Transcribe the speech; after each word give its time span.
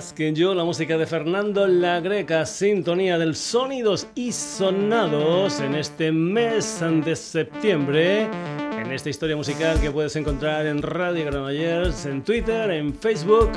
Ask 0.00 0.18
You, 0.18 0.54
la 0.54 0.64
música 0.64 0.96
de 0.96 1.04
Fernando 1.04 1.66
La 1.66 2.00
Greca, 2.00 2.46
sintonía 2.46 3.18
del 3.18 3.36
sonidos 3.36 4.06
y 4.14 4.32
sonados 4.32 5.60
en 5.60 5.74
este 5.74 6.10
mes 6.10 6.82
de 7.04 7.14
septiembre. 7.14 8.22
En 8.80 8.90
esta 8.92 9.10
historia 9.10 9.36
musical 9.36 9.78
que 9.78 9.90
puedes 9.90 10.16
encontrar 10.16 10.64
en 10.64 10.80
Radio 10.80 11.26
Granollers, 11.26 12.06
en 12.06 12.22
Twitter, 12.22 12.70
en 12.70 12.94
Facebook, 12.94 13.50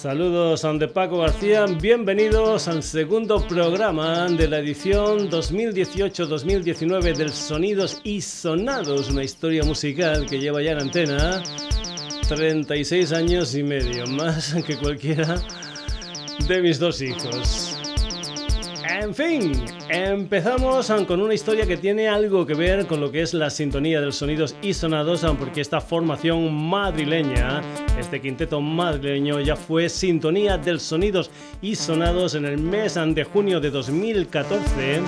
Saludos 0.00 0.66
de 0.78 0.88
Paco 0.88 1.18
García, 1.18 1.66
bienvenidos 1.66 2.68
al 2.68 2.82
segundo 2.82 3.46
programa 3.46 4.28
de 4.30 4.48
la 4.48 4.60
edición 4.60 5.28
2018-2019 5.28 7.14
del 7.14 7.28
Sonidos 7.28 8.00
y 8.02 8.22
Sonados, 8.22 9.10
una 9.10 9.22
historia 9.22 9.62
musical 9.62 10.24
que 10.24 10.38
lleva 10.38 10.62
ya 10.62 10.72
en 10.72 10.80
antena 10.80 11.42
36 12.26 13.12
años 13.12 13.54
y 13.54 13.62
medio, 13.62 14.06
más 14.16 14.54
que 14.66 14.78
cualquiera 14.78 15.34
de 16.48 16.62
mis 16.62 16.78
dos 16.78 17.02
hijos. 17.02 17.69
En 19.00 19.14
fin, 19.14 19.52
empezamos 19.88 20.92
con 21.08 21.22
una 21.22 21.32
historia 21.32 21.64
que 21.64 21.78
tiene 21.78 22.06
algo 22.06 22.44
que 22.44 22.52
ver 22.52 22.86
con 22.86 23.00
lo 23.00 23.10
que 23.10 23.22
es 23.22 23.32
la 23.32 23.48
sintonía 23.48 23.98
de 23.98 24.06
los 24.06 24.16
sonidos 24.16 24.54
y 24.60 24.74
sonados, 24.74 25.24
porque 25.38 25.62
esta 25.62 25.80
formación 25.80 26.52
madrileña, 26.52 27.62
este 27.98 28.20
quinteto 28.20 28.60
madrileño, 28.60 29.40
ya 29.40 29.56
fue 29.56 29.88
sintonía 29.88 30.58
del 30.58 30.80
sonidos 30.80 31.30
y 31.62 31.76
sonados 31.76 32.34
en 32.34 32.44
el 32.44 32.58
mes 32.58 32.94
de 32.94 33.24
junio 33.24 33.58
de 33.58 33.70
2014 33.70 35.00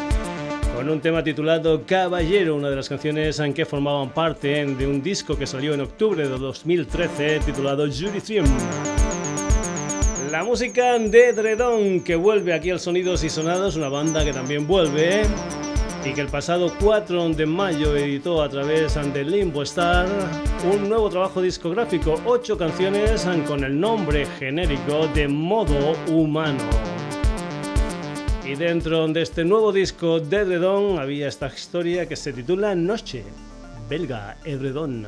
con 0.74 0.88
un 0.88 1.00
tema 1.02 1.22
titulado 1.22 1.82
Caballero, 1.84 2.56
una 2.56 2.70
de 2.70 2.76
las 2.76 2.88
canciones 2.88 3.38
en 3.40 3.52
que 3.52 3.66
formaban 3.66 4.08
parte 4.08 4.64
de 4.64 4.86
un 4.86 5.02
disco 5.02 5.36
que 5.36 5.46
salió 5.46 5.74
en 5.74 5.82
octubre 5.82 6.26
de 6.26 6.38
2013 6.38 7.40
titulado 7.40 7.84
Judicium. 7.84 8.46
La 10.32 10.44
música 10.44 10.98
de 10.98 11.34
Dredon 11.34 12.00
que 12.00 12.16
vuelve 12.16 12.54
aquí 12.54 12.70
al 12.70 12.80
Sonidos 12.80 13.22
y 13.22 13.28
Sonados, 13.28 13.76
una 13.76 13.90
banda 13.90 14.24
que 14.24 14.32
también 14.32 14.66
vuelve 14.66 15.24
y 16.06 16.14
que 16.14 16.22
el 16.22 16.28
pasado 16.28 16.72
4 16.80 17.28
de 17.34 17.44
mayo 17.44 17.94
editó 17.94 18.42
a 18.42 18.48
través 18.48 18.94
de 18.94 19.24
Limbo 19.24 19.62
Star 19.62 20.08
un 20.72 20.88
nuevo 20.88 21.10
trabajo 21.10 21.42
discográfico, 21.42 22.14
ocho 22.24 22.56
canciones 22.56 23.28
con 23.46 23.62
el 23.62 23.78
nombre 23.78 24.24
genérico 24.38 25.06
de 25.08 25.28
Modo 25.28 25.92
Humano. 26.10 26.64
Y 28.46 28.54
dentro 28.54 29.06
de 29.08 29.20
este 29.20 29.44
nuevo 29.44 29.70
disco 29.70 30.18
de 30.18 30.46
Dredon 30.46 30.98
había 30.98 31.28
esta 31.28 31.48
historia 31.48 32.08
que 32.08 32.16
se 32.16 32.32
titula 32.32 32.74
Noche, 32.74 33.22
belga 33.86 34.38
Edredon. 34.46 35.06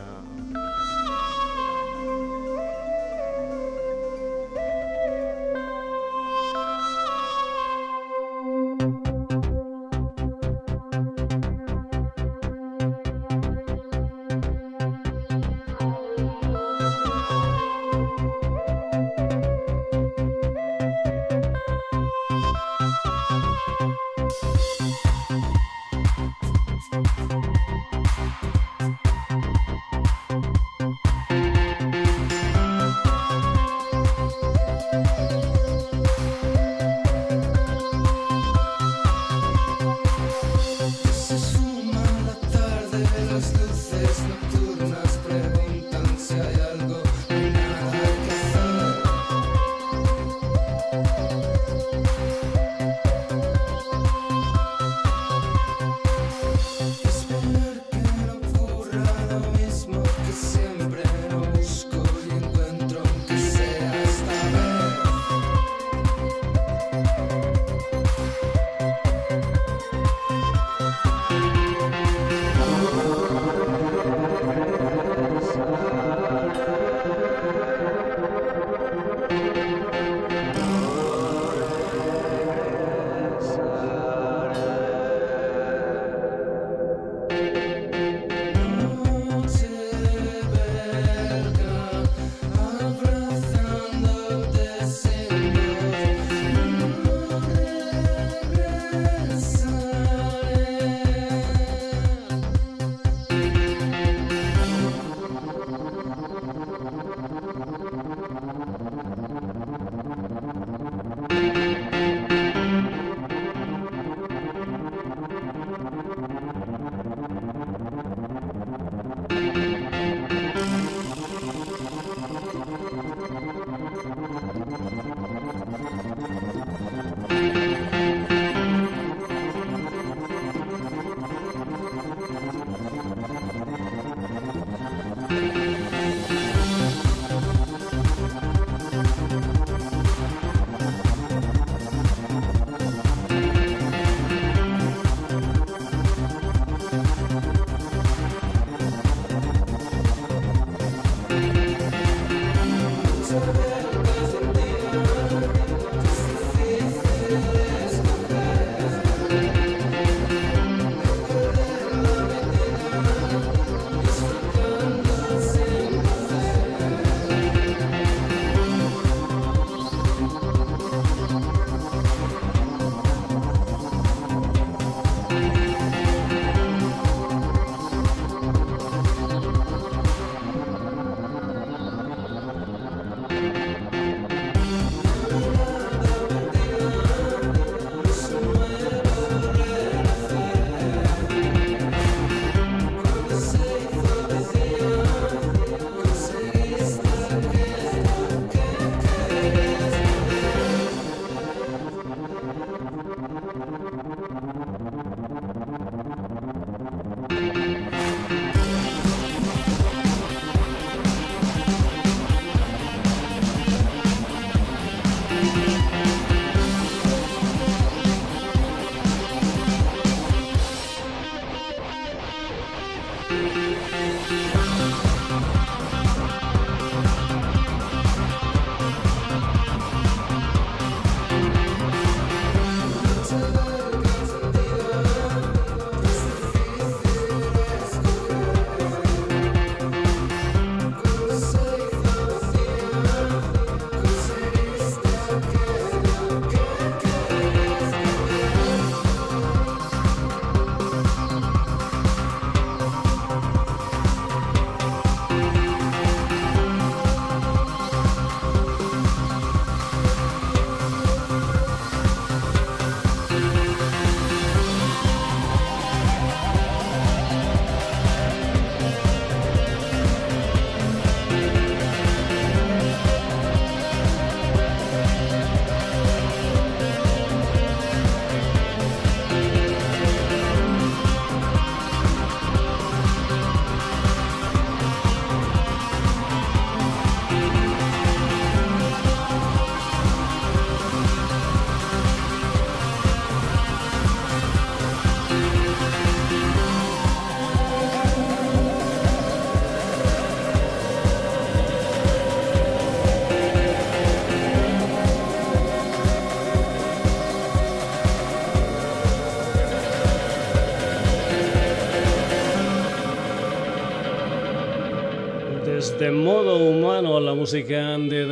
Música 317.35 317.99
de 317.99 318.25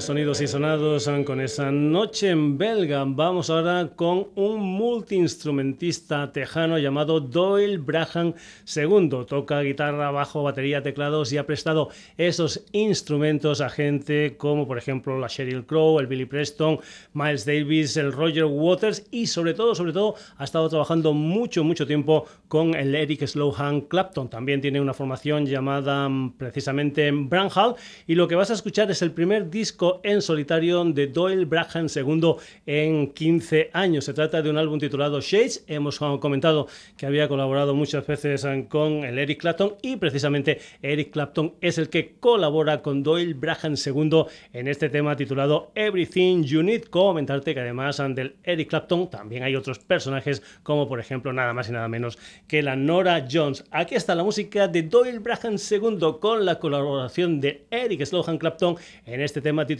Sonidos 0.00 0.40
y 0.40 0.46
Sonados 0.46 1.10
con 1.26 1.40
esa 1.40 1.70
noche 1.70 2.30
en 2.30 2.56
belga. 2.56 3.04
Vamos 3.06 3.50
ahora 3.50 3.90
con 3.94 4.28
un 4.34 4.60
multiinstrumentista 4.60 6.32
tejano 6.32 6.78
llamado 6.78 7.20
Doyle 7.20 7.78
Braham 7.78 8.34
II. 8.74 9.10
Toca 9.26 9.60
guitarra, 9.60 10.10
bajo, 10.10 10.42
batería, 10.42 10.82
teclados 10.82 11.32
y 11.32 11.38
ha 11.38 11.46
prestado 11.46 11.90
esos 12.16 12.64
instrumentos 12.72 13.60
a 13.60 13.68
gente 13.68 14.36
como 14.38 14.66
por 14.66 14.78
ejemplo 14.78 15.18
la 15.18 15.26
Sheryl 15.26 15.66
Crow, 15.66 15.98
el 15.98 16.06
Billy 16.06 16.24
Preston, 16.24 16.78
Miles 17.12 17.44
Davis, 17.44 17.96
el 17.96 18.12
Roger 18.12 18.44
Waters 18.44 19.06
y 19.10 19.26
sobre 19.26 19.54
todo, 19.54 19.74
sobre 19.74 19.92
todo 19.92 20.14
ha 20.38 20.44
estado 20.44 20.68
trabajando 20.68 21.12
mucho, 21.12 21.64
mucho 21.64 21.86
tiempo 21.86 22.26
con 22.48 22.74
el 22.74 22.94
Eric 22.94 23.26
Slowhan 23.26 23.82
Clapton. 23.82 24.30
También 24.30 24.60
tiene 24.60 24.80
una 24.80 24.94
formación 24.94 25.46
llamada 25.46 26.08
mm, 26.08 26.36
precisamente 26.38 27.12
Hall 27.54 27.74
y 28.06 28.14
lo 28.14 28.28
que 28.28 28.34
vas 28.34 28.50
a 28.50 28.54
escuchar 28.54 28.90
es 28.90 29.02
el 29.02 29.12
primer 29.12 29.50
disco 29.50 29.89
en 30.04 30.22
solitario 30.22 30.84
de 30.84 31.08
Doyle 31.08 31.44
Braham 31.44 31.88
II 31.92 32.34
en 32.66 33.12
15 33.12 33.70
años. 33.72 34.04
Se 34.04 34.14
trata 34.14 34.40
de 34.40 34.50
un 34.50 34.56
álbum 34.56 34.78
titulado 34.78 35.20
Shades. 35.20 35.64
Hemos 35.66 35.98
comentado 35.98 36.68
que 36.96 37.06
había 37.06 37.26
colaborado 37.26 37.74
muchas 37.74 38.06
veces 38.06 38.44
eh, 38.44 38.66
con 38.68 39.04
el 39.04 39.18
Eric 39.18 39.40
Clapton 39.40 39.74
y 39.82 39.96
precisamente 39.96 40.60
Eric 40.82 41.10
Clapton 41.10 41.54
es 41.60 41.78
el 41.78 41.88
que 41.88 42.14
colabora 42.20 42.82
con 42.82 43.02
Doyle 43.02 43.34
Braham 43.34 43.74
II 43.74 44.24
en 44.52 44.68
este 44.68 44.88
tema 44.88 45.16
titulado 45.16 45.72
Everything 45.74 46.44
You 46.44 46.62
Need. 46.62 46.84
Comentarte 46.84 47.54
que 47.54 47.60
además 47.60 47.98
del 48.14 48.36
Eric 48.44 48.68
Clapton 48.68 49.10
también 49.10 49.42
hay 49.42 49.56
otros 49.56 49.78
personajes 49.78 50.42
como 50.62 50.88
por 50.88 51.00
ejemplo 51.00 51.32
nada 51.32 51.52
más 51.52 51.68
y 51.68 51.72
nada 51.72 51.88
menos 51.88 52.18
que 52.46 52.62
la 52.62 52.76
Nora 52.76 53.26
Jones. 53.30 53.64
Aquí 53.70 53.94
está 53.94 54.14
la 54.14 54.24
música 54.24 54.68
de 54.68 54.82
Doyle 54.82 55.18
Braham 55.18 55.56
II 55.58 55.98
con 56.20 56.44
la 56.44 56.58
colaboración 56.58 57.40
de 57.40 57.66
Eric 57.70 58.04
Slohan 58.04 58.38
Clapton 58.38 58.76
en 59.06 59.20
este 59.20 59.40
tema 59.40 59.66
titulado 59.66 59.79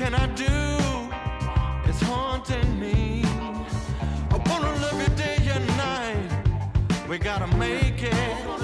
can 0.00 0.14
I 0.14 0.26
do? 0.28 0.46
It's 1.86 2.00
haunting 2.00 2.80
me. 2.80 3.22
I 4.30 4.36
wanna 4.48 4.72
love 4.84 4.98
you 4.98 5.14
day 5.14 5.36
and 5.56 5.66
night. 5.76 7.06
We 7.06 7.18
gotta 7.18 7.46
make 7.58 8.02
it. 8.02 8.59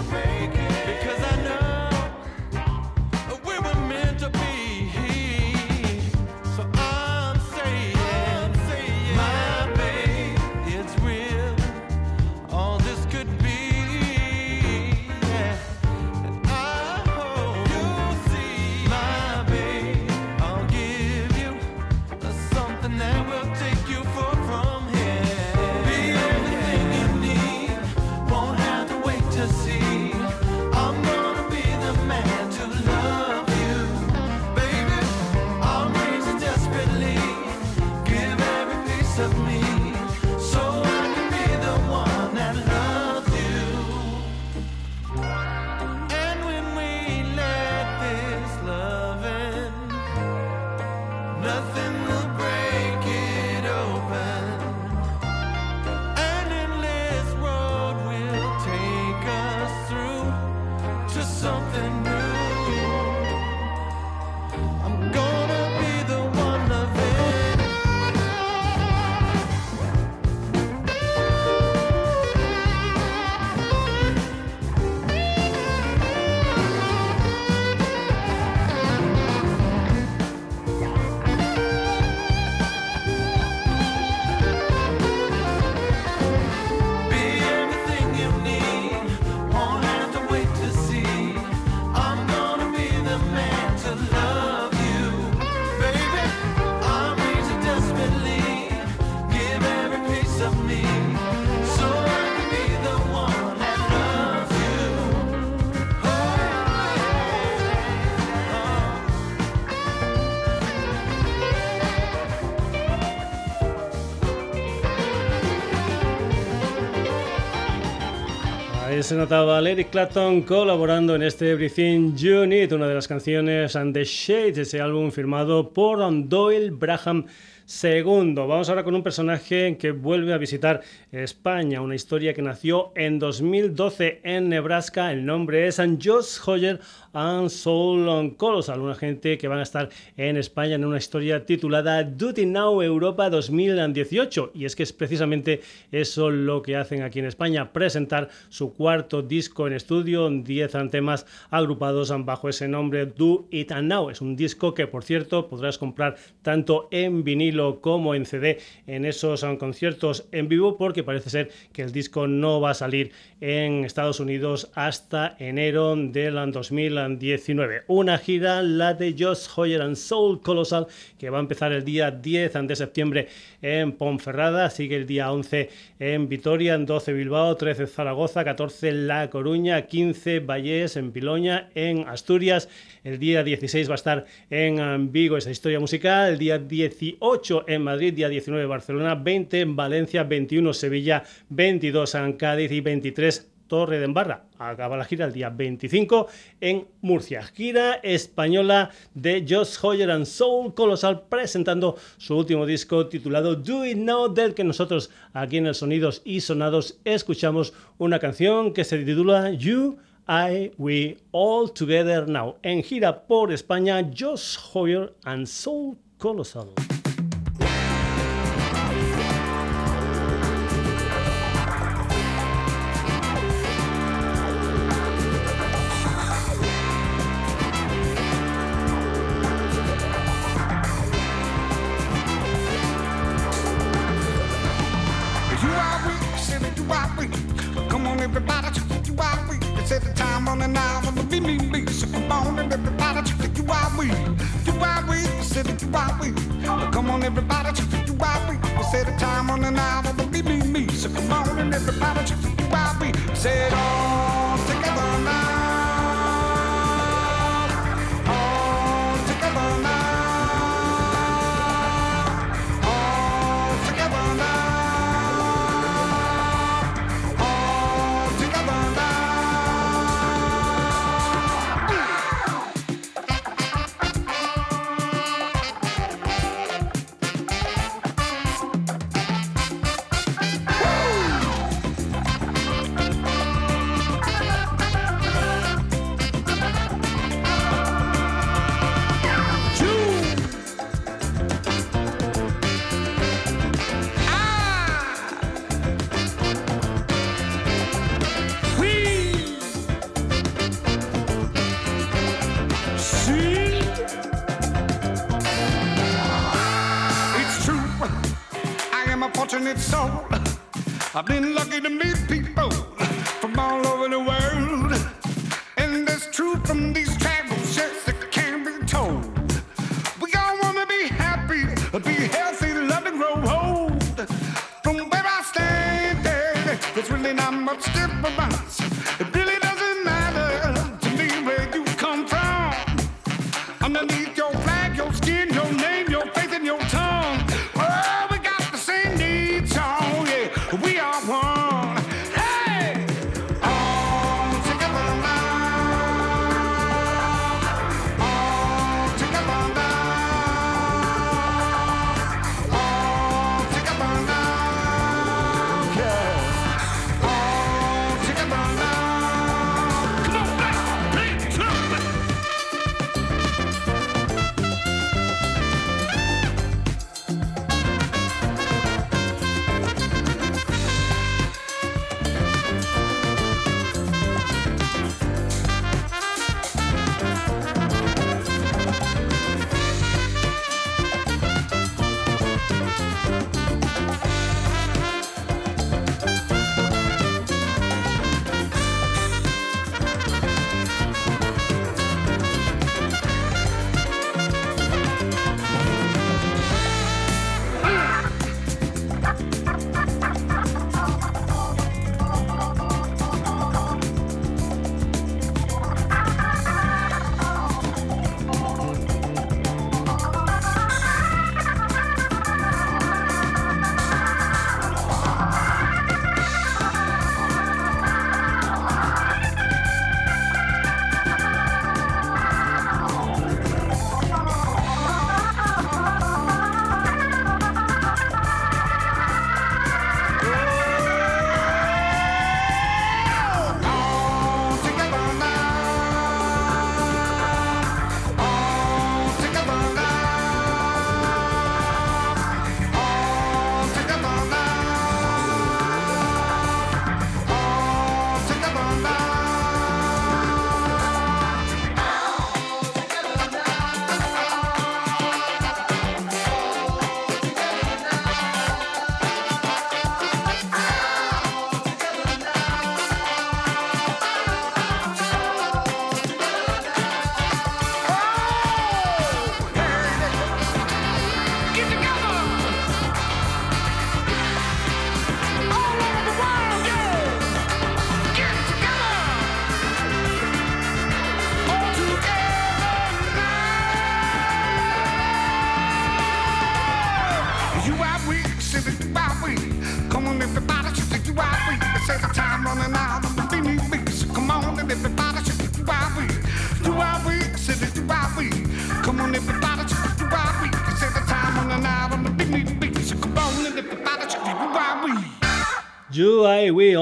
Se 119.07 119.15
notaba 119.15 119.61
Eric 119.61 119.91
Clapton 119.91 120.43
colaborando 120.43 121.15
en 121.15 121.23
este 121.23 121.53
Everything 121.53 122.17
You 122.17 122.45
Need, 122.45 122.73
una 122.73 122.89
de 122.89 122.95
las 122.97 123.07
canciones 123.07 123.77
and 123.77 123.95
The 123.95 124.03
Shades, 124.03 124.59
ese 124.59 124.81
álbum 124.81 125.13
firmado 125.13 125.71
por 125.71 126.01
Doyle 126.29 126.71
Braham 126.73 127.27
segundo. 127.67 128.49
Vamos 128.49 128.69
ahora 128.69 128.83
con 128.83 128.97
un 128.97 129.05
personaje 129.05 129.77
que 129.77 129.93
vuelve 129.93 130.33
a 130.33 130.39
visitar 130.39 130.83
España, 131.13 131.83
una 131.83 131.95
historia 131.95 132.35
que 132.35 132.43
nació 132.43 132.93
en 132.97 133.21
2012 133.21 134.23
en 134.25 134.49
Nebraska. 134.49 135.13
El 135.13 135.25
nombre 135.25 135.69
es 135.69 135.81
Josh 136.03 136.39
Hoyer 136.45 136.81
and 137.17 137.49
Soul 137.49 138.37
Colossal, 138.37 138.81
una 138.81 138.95
gente 138.95 139.39
que 139.39 139.49
van 139.49 139.61
a 139.61 139.63
estar 139.63 139.89
en 140.19 140.37
España 140.37 140.75
en 140.75 140.85
una 140.85 140.99
historia 140.99 141.47
titulada 141.47 142.05
Duty 142.05 142.45
Now 142.45 142.83
Europa 142.83 143.31
2018. 143.31 144.51
Y 144.55 144.67
es 144.67 144.77
que 144.77 144.83
es 144.83 144.93
precisamente 144.93 145.63
eso 145.91 146.31
lo 146.31 146.61
que 146.61 146.77
hacen 146.77 147.03
aquí 147.03 147.19
en 147.19 147.25
España, 147.25 147.73
presentar 147.73 148.29
su 148.51 148.75
cuarto 148.75 149.23
disco 149.23 149.67
en 149.67 149.73
estudio, 149.73 150.29
10 150.29 150.91
temas 150.91 151.25
agrupados 151.49 152.13
bajo 152.27 152.51
ese 152.51 152.69
nombre 152.69 153.07
Do 153.07 153.47
It 153.51 153.73
Now. 153.73 154.11
Es 154.11 154.21
un 154.21 154.37
disco 154.37 154.75
que, 154.75 154.87
por 154.87 155.03
cierto, 155.03 155.49
podrás 155.49 155.79
comprar 155.79 156.17
tanto 156.43 156.89
en 156.91 157.25
vinilo 157.25 157.81
como 157.81 158.15
en 158.15 158.27
CD 158.27 158.59
en 158.87 159.07
esos 159.07 159.43
conciertos 159.59 160.29
en 160.33 160.49
vivo, 160.49 160.77
porque 160.77 161.03
parece 161.03 161.31
ser 161.31 161.51
que 161.73 161.81
el 161.81 161.93
disco 161.93 162.27
no 162.27 162.61
va 162.61 162.71
a 162.71 162.75
salir 162.75 163.13
en 163.41 163.85
Estados 163.85 164.21
Unidos 164.21 164.71
hasta 164.75 165.35
enero 165.39 165.97
del 165.97 166.35
2018. 166.53 167.06
19. 167.15 167.85
Una 167.87 168.19
gira, 168.19 168.63
la 168.63 168.95
de 168.95 169.15
Josh 169.19 169.47
Hoyer 169.55 169.81
and 169.81 169.97
Soul 169.97 170.41
Colossal, 170.41 170.87
que 171.19 171.31
va 171.31 171.39
a 171.39 171.41
empezar 171.41 171.73
el 171.73 171.85
día 171.85 172.11
10 172.11 172.53
de 172.67 172.77
septiembre 172.77 173.29
en 173.63 173.93
Ponferrada, 173.93 174.69
sigue 174.71 174.97
el 174.97 175.07
día 175.07 175.31
11 175.33 175.71
en 176.01 176.29
Vitoria, 176.29 176.75
en 176.75 176.87
12 176.87 177.13
Bilbao, 177.13 177.57
13 177.57 177.87
Zaragoza, 177.87 178.45
14 178.45 178.93
La 178.93 179.31
Coruña, 179.31 179.83
15 179.83 180.41
Vallés, 180.41 180.97
en 180.97 181.13
Piloña, 181.13 181.71
en 181.75 182.09
Asturias. 182.09 182.69
El 183.05 183.19
día 183.19 183.45
16 183.45 183.89
va 183.89 183.95
a 183.95 183.97
estar 183.97 184.27
en 184.51 185.13
Vigo 185.13 185.37
esa 185.37 185.51
historia 185.51 185.79
musical, 185.79 186.33
el 186.33 186.39
día 186.39 186.59
18 186.59 187.65
en 187.69 187.83
Madrid, 187.83 188.15
día 188.15 188.29
19 188.29 188.67
Barcelona, 188.67 189.15
20 189.15 189.61
en 189.61 189.77
Valencia, 189.77 190.25
21 190.25 190.73
Sevilla, 190.73 191.23
22 191.49 192.15
en 192.17 192.33
Cádiz 192.33 192.73
y 192.73 192.81
23 192.81 193.56
Torre 193.67 193.99
de 193.99 194.05
Embarra. 194.05 194.45
Acaba 194.59 194.97
la 194.97 195.05
gira 195.05 195.27
el 195.27 195.33
día 195.33 195.51
25 195.51 196.29
en 196.61 196.87
Murcia. 197.01 197.43
Gira 197.43 197.95
española 198.03 198.91
de 199.15 199.45
Josh 199.49 199.77
Hoyer 199.83 200.11
and 200.11 200.27
Soul 200.27 200.75
Colosal 200.75 201.23
presentando 201.29 201.97
su 202.17 202.37
último 202.37 202.67
disco 202.67 203.07
titulado 203.07 203.57
Do 203.57 203.85
It 203.85 203.99
Now, 203.99 204.33
del 204.33 204.55
que 204.55 204.65
nosotros 204.65 205.11
aquí 205.33 205.59
en 205.59 205.67
el 205.67 205.75
Sonidos 205.75 206.23
y 206.25 206.41
Sonados 206.41 206.99
escuchamos 207.05 207.73
una 207.99 208.19
canción 208.19 208.73
que 208.73 208.85
se 208.85 208.99
titula 208.99 209.51
You, 209.51 209.99
I, 210.29 210.73
We, 210.79 211.19
All 211.31 211.73
Together 211.73 212.29
Now. 212.29 212.57
En 212.63 212.83
gira 212.83 213.27
por 213.27 213.53
España, 213.53 214.11
Josh 214.17 214.57
Hoyer 214.73 215.15
and 215.25 215.47
Soul 215.47 215.97
Colossal. 216.19 216.86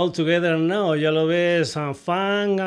All 0.05 0.13
Together 0.13 0.59
Now, 0.59 0.95
ya 0.95 1.11
lo 1.11 1.27
ves, 1.27 1.79
Fang, 1.95 2.59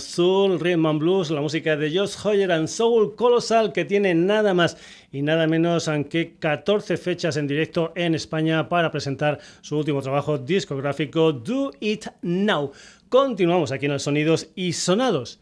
Soul, 0.00 0.58
Rhythm 0.58 0.86
and 0.86 0.98
Blues, 0.98 1.30
la 1.30 1.42
música 1.42 1.76
de 1.76 1.90
Josh 1.90 2.16
Hoyer 2.24 2.50
and 2.50 2.68
Soul 2.68 3.14
Colossal, 3.14 3.74
que 3.74 3.84
tiene 3.84 4.14
nada 4.14 4.54
más 4.54 4.78
y 5.12 5.20
nada 5.20 5.46
menos 5.46 5.90
que 6.08 6.36
14 6.38 6.96
fechas 6.96 7.36
en 7.36 7.48
directo 7.48 7.92
en 7.96 8.14
España 8.14 8.70
para 8.70 8.90
presentar 8.90 9.38
su 9.60 9.76
último 9.76 10.00
trabajo 10.00 10.38
discográfico, 10.38 11.34
Do 11.34 11.72
It 11.80 12.06
Now. 12.22 12.72
Continuamos 13.10 13.72
aquí 13.72 13.84
en 13.84 13.92
los 13.92 14.04
sonidos 14.04 14.48
y 14.54 14.72
sonados. 14.72 15.40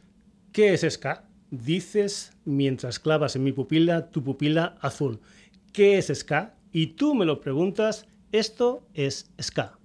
¿Qué 0.50 0.74
es 0.74 0.84
ska? 0.90 1.22
Dices 1.52 2.32
mientras 2.44 2.98
clavas 2.98 3.36
en 3.36 3.44
mi 3.44 3.52
pupila 3.52 4.10
tu 4.10 4.24
pupila 4.24 4.76
azul. 4.80 5.20
¿Qué 5.72 5.98
es 5.98 6.10
ska? 6.12 6.56
Y 6.72 6.88
tú 6.88 7.14
me 7.14 7.24
lo 7.24 7.40
preguntas, 7.40 8.06
esto 8.32 8.88
es 8.92 9.30
ska. 9.40 9.78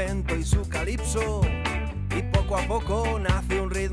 Y 0.00 0.44
su 0.44 0.68
calipso. 0.68 1.40
Y 2.16 2.22
poco 2.32 2.56
a 2.56 2.62
poco 2.68 3.18
nace 3.18 3.60
un 3.60 3.68
ritmo 3.68 3.87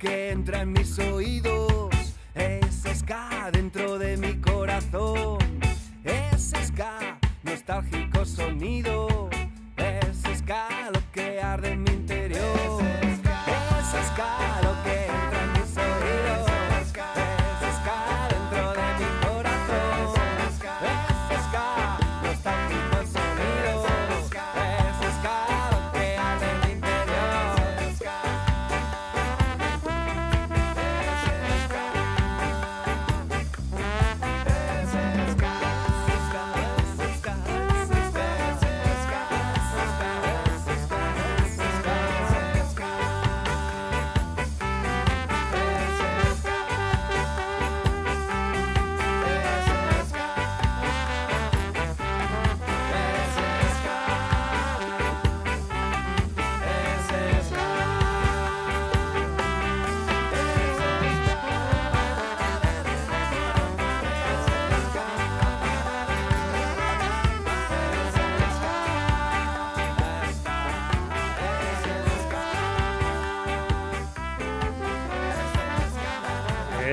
que 0.00 0.30
entra 0.30 0.62
en 0.62 0.72
mis 0.72 0.98
oídos. 0.98 1.59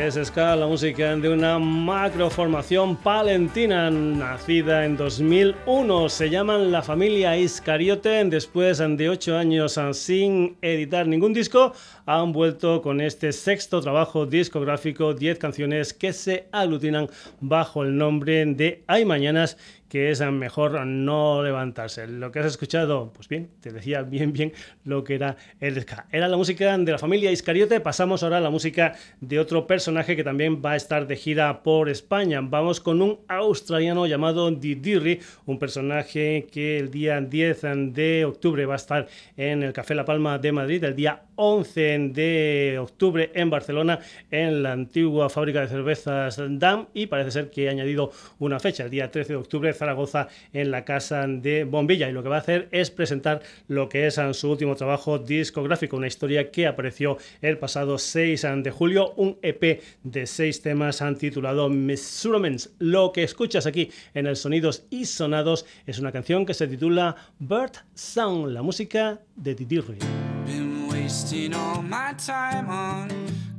Es 0.07 0.15
la 0.37 0.67
música 0.67 1.17
de 1.17 1.27
una 1.27 1.59
macroformación 1.59 2.95
palentina 2.95 3.91
nacida 3.91 4.85
en 4.85 4.95
2001. 4.95 6.07
Se 6.07 6.29
llaman 6.29 6.71
La 6.71 6.81
Familia 6.81 7.37
Iscariote. 7.37 8.23
Después 8.23 8.77
de 8.77 9.09
ocho 9.09 9.35
años 9.35 9.77
sin 9.91 10.55
editar 10.61 11.05
ningún 11.05 11.33
disco, 11.33 11.73
han 12.07 12.31
vuelto 12.31 12.81
con 12.81 13.01
este 13.01 13.33
sexto 13.33 13.81
trabajo 13.81 14.25
discográfico, 14.25 15.13
10 15.13 15.39
canciones 15.39 15.93
que 15.93 16.13
se 16.13 16.47
aglutinan 16.53 17.09
bajo 17.41 17.83
el 17.83 17.97
nombre 17.97 18.45
de 18.45 18.85
Hay 18.87 19.03
Mañanas 19.03 19.57
que 19.89 20.11
es 20.11 20.21
mejor 20.21 20.85
no 20.85 21.41
levantarse. 21.43 22.07
Lo 22.07 22.31
que 22.31 22.39
has 22.39 22.45
escuchado, 22.45 23.11
pues 23.13 23.27
bien, 23.27 23.49
te 23.61 23.71
decía 23.71 24.01
bien, 24.01 24.33
bien 24.33 24.53
lo 24.83 25.03
que 25.03 25.15
era 25.15 25.37
el 25.59 25.79
ska. 25.81 26.07
Era 26.11 26.27
la 26.27 26.37
música 26.37 26.77
de 26.77 26.91
la 26.91 26.97
familia 26.97 27.31
Iscariote. 27.31 27.79
Pasamos 27.79 28.23
ahora 28.23 28.37
a 28.37 28.41
la 28.41 28.49
música 28.49 28.95
de 29.21 29.39
otro 29.39 29.65
personaje 29.67 30.15
que 30.15 30.23
también 30.23 30.61
va 30.63 30.71
a 30.71 30.75
estar 30.75 31.07
de 31.07 31.15
gira 31.15 31.63
por 31.63 31.89
España. 31.89 32.41
Vamos 32.41 32.81
con 32.81 33.01
un 33.01 33.19
australiano 33.27 34.05
llamado 34.07 34.51
Didirri, 34.51 35.19
un 35.45 35.59
personaje 35.59 36.47
que 36.51 36.77
el 36.77 36.91
día 36.91 37.19
10 37.21 37.61
de 37.93 38.25
octubre 38.25 38.65
va 38.65 38.73
a 38.73 38.77
estar 38.77 39.07
en 39.37 39.63
el 39.63 39.73
Café 39.73 39.95
La 39.95 40.05
Palma 40.05 40.37
de 40.37 40.51
Madrid, 40.51 40.83
el 40.83 40.95
día 40.95 41.23
11 41.37 42.11
de 42.13 42.77
octubre 42.79 43.31
en 43.33 43.49
Barcelona, 43.49 43.99
en 44.29 44.61
la 44.61 44.73
antigua 44.73 45.29
fábrica 45.29 45.61
de 45.61 45.67
cervezas 45.69 46.41
DAM, 46.49 46.87
y 46.93 47.07
parece 47.07 47.31
ser 47.31 47.49
que 47.49 47.69
ha 47.69 47.71
añadido 47.71 48.11
una 48.39 48.59
fecha, 48.59 48.83
el 48.83 48.89
día 48.89 49.09
13 49.09 49.33
de 49.33 49.37
octubre 49.37 49.73
Zaragoza 49.73 50.27
en 50.51 50.69
la 50.71 50.83
casa 50.83 51.25
de 51.27 51.63
Bombilla 51.63 52.09
y 52.09 52.11
lo 52.11 52.23
que 52.23 52.29
va 52.29 52.37
a 52.37 52.39
hacer 52.39 52.67
es 52.71 52.91
presentar 52.91 53.41
lo 53.67 53.87
que 53.87 54.07
es 54.07 54.19
su 54.33 54.51
último 54.51 54.75
trabajo 54.75 55.19
discográfico, 55.19 55.95
una 55.95 56.07
historia 56.07 56.51
que 56.51 56.67
apareció 56.67 57.17
el 57.41 57.57
pasado 57.57 57.97
6 57.97 58.47
de 58.63 58.71
julio, 58.71 59.13
un 59.15 59.37
EP 59.41 59.81
de 60.03 60.27
seis 60.27 60.61
temas 60.61 61.03
titulado 61.19 61.69
Measurements. 61.69 62.73
Lo 62.79 63.11
que 63.11 63.23
escuchas 63.23 63.65
aquí 63.65 63.91
en 64.13 64.27
el 64.27 64.35
Sonidos 64.35 64.85
y 64.89 65.05
Sonados 65.05 65.65
es 65.85 65.99
una 65.99 66.11
canción 66.11 66.45
que 66.45 66.53
se 66.53 66.67
titula 66.67 67.15
Bird 67.39 67.73
Sound, 67.93 68.51
la 68.51 68.61
música 68.61 69.21
de 69.35 69.55
Didi 69.55 69.77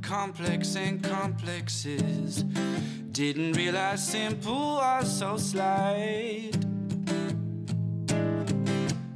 complex 0.01 0.75
and 0.75 1.03
complexes. 1.03 2.43
Didn't 3.11 3.53
realize 3.53 4.07
simple 4.07 4.75
was 4.75 5.19
so 5.19 5.37
slight. 5.37 6.51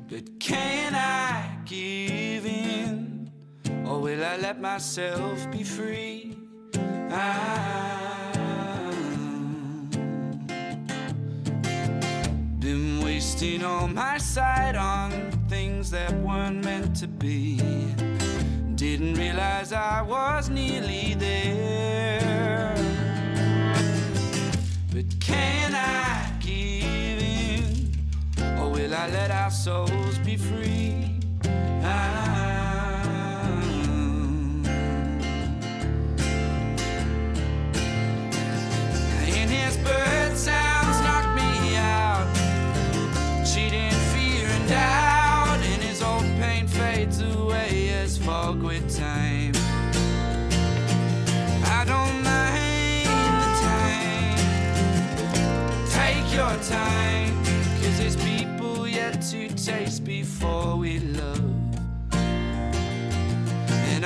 But 0.10 0.40
can 0.40 0.96
I 0.96 1.58
give 1.66 2.46
in? 2.46 3.32
Or 3.86 4.00
will 4.00 4.24
I 4.24 4.38
let 4.38 4.62
myself 4.62 5.52
be 5.52 5.64
free? 5.64 6.38
I've 7.12 8.40
been 12.60 13.02
wasting 13.04 13.64
all 13.64 13.88
my 13.88 14.18
sight 14.18 14.76
on 14.76 15.33
things 15.54 15.92
that 15.92 16.12
weren't 16.26 16.66
meant 16.66 16.96
to 16.96 17.08
be. 17.08 17.58
Didn't 18.74 19.14
realize 19.14 19.72
I 19.72 20.02
was 20.02 20.50
nearly 20.50 21.14
there. 21.14 22.74
But 24.92 25.06
can 25.20 25.76
I 25.76 26.32
give 26.40 27.20
in? 27.46 28.58
Or 28.60 28.68
will 28.72 28.96
I 28.96 29.06
let 29.10 29.30
our 29.30 29.52
souls 29.52 30.18
be 30.26 30.38
free? 30.38 30.94
in 31.46 32.53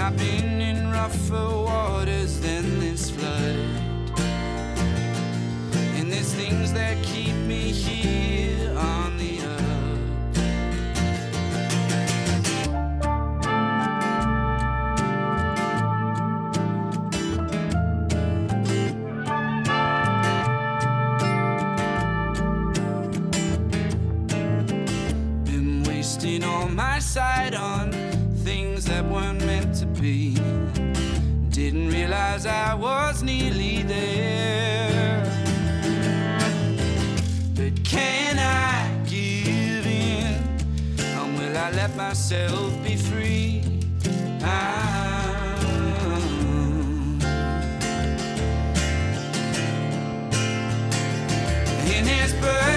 I've 0.08 0.18
been 0.18 0.62
in 0.62 0.90
rougher 0.90 1.50
waters 1.50 2.40
than 2.40 2.80
this 2.80 3.12
flood. 3.12 3.58
And 5.98 6.10
there's 6.10 6.34
things 6.34 6.72
that 6.72 6.97
Didn't 32.38 32.54
I 32.54 32.76
was 32.76 33.24
nearly 33.24 33.82
there. 33.82 35.24
But 37.56 37.84
can 37.84 38.38
I 38.38 39.04
give 39.10 39.88
in? 39.88 40.36
Or 41.18 41.26
will 41.36 41.58
I 41.58 41.72
let 41.72 41.96
myself 41.96 42.72
be 42.84 42.96
free? 42.96 43.64
I 44.44 44.84
in 51.88 52.06
his 52.06 52.34
bird 52.34 52.77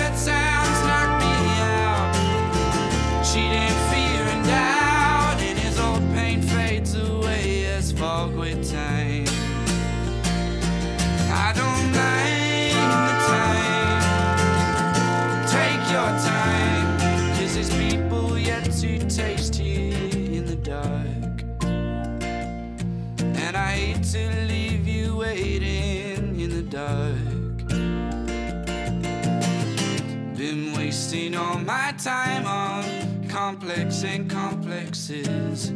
time 32.03 32.47
on 32.47 33.29
complex 33.29 34.05
and 34.05 34.31
complexes. 34.31 35.69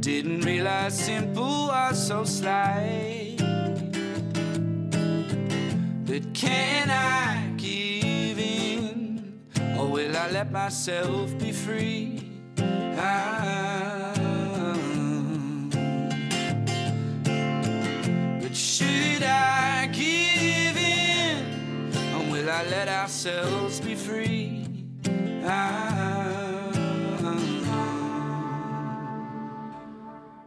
Didn't 0.00 0.42
realize 0.42 0.98
simple 0.98 1.68
was 1.68 2.06
so 2.06 2.22
slight. 2.24 3.36
But 6.04 6.34
can 6.34 6.90
I 6.90 7.50
give 7.56 8.38
in? 8.38 9.40
Or 9.78 9.88
will 9.88 10.14
I 10.14 10.30
let 10.32 10.52
myself 10.52 11.36
be 11.38 11.52
free? 11.52 12.30
I 12.58 14.12
but 18.42 18.54
should 18.54 19.22
I 19.22 19.88
give 19.92 20.76
in? 20.76 21.94
Or 22.16 22.30
will 22.30 22.50
I 22.50 22.64
let 22.64 22.88
ourselves 22.88 23.80
be 23.80 23.94
free? 23.94 24.53
I 25.46 26.03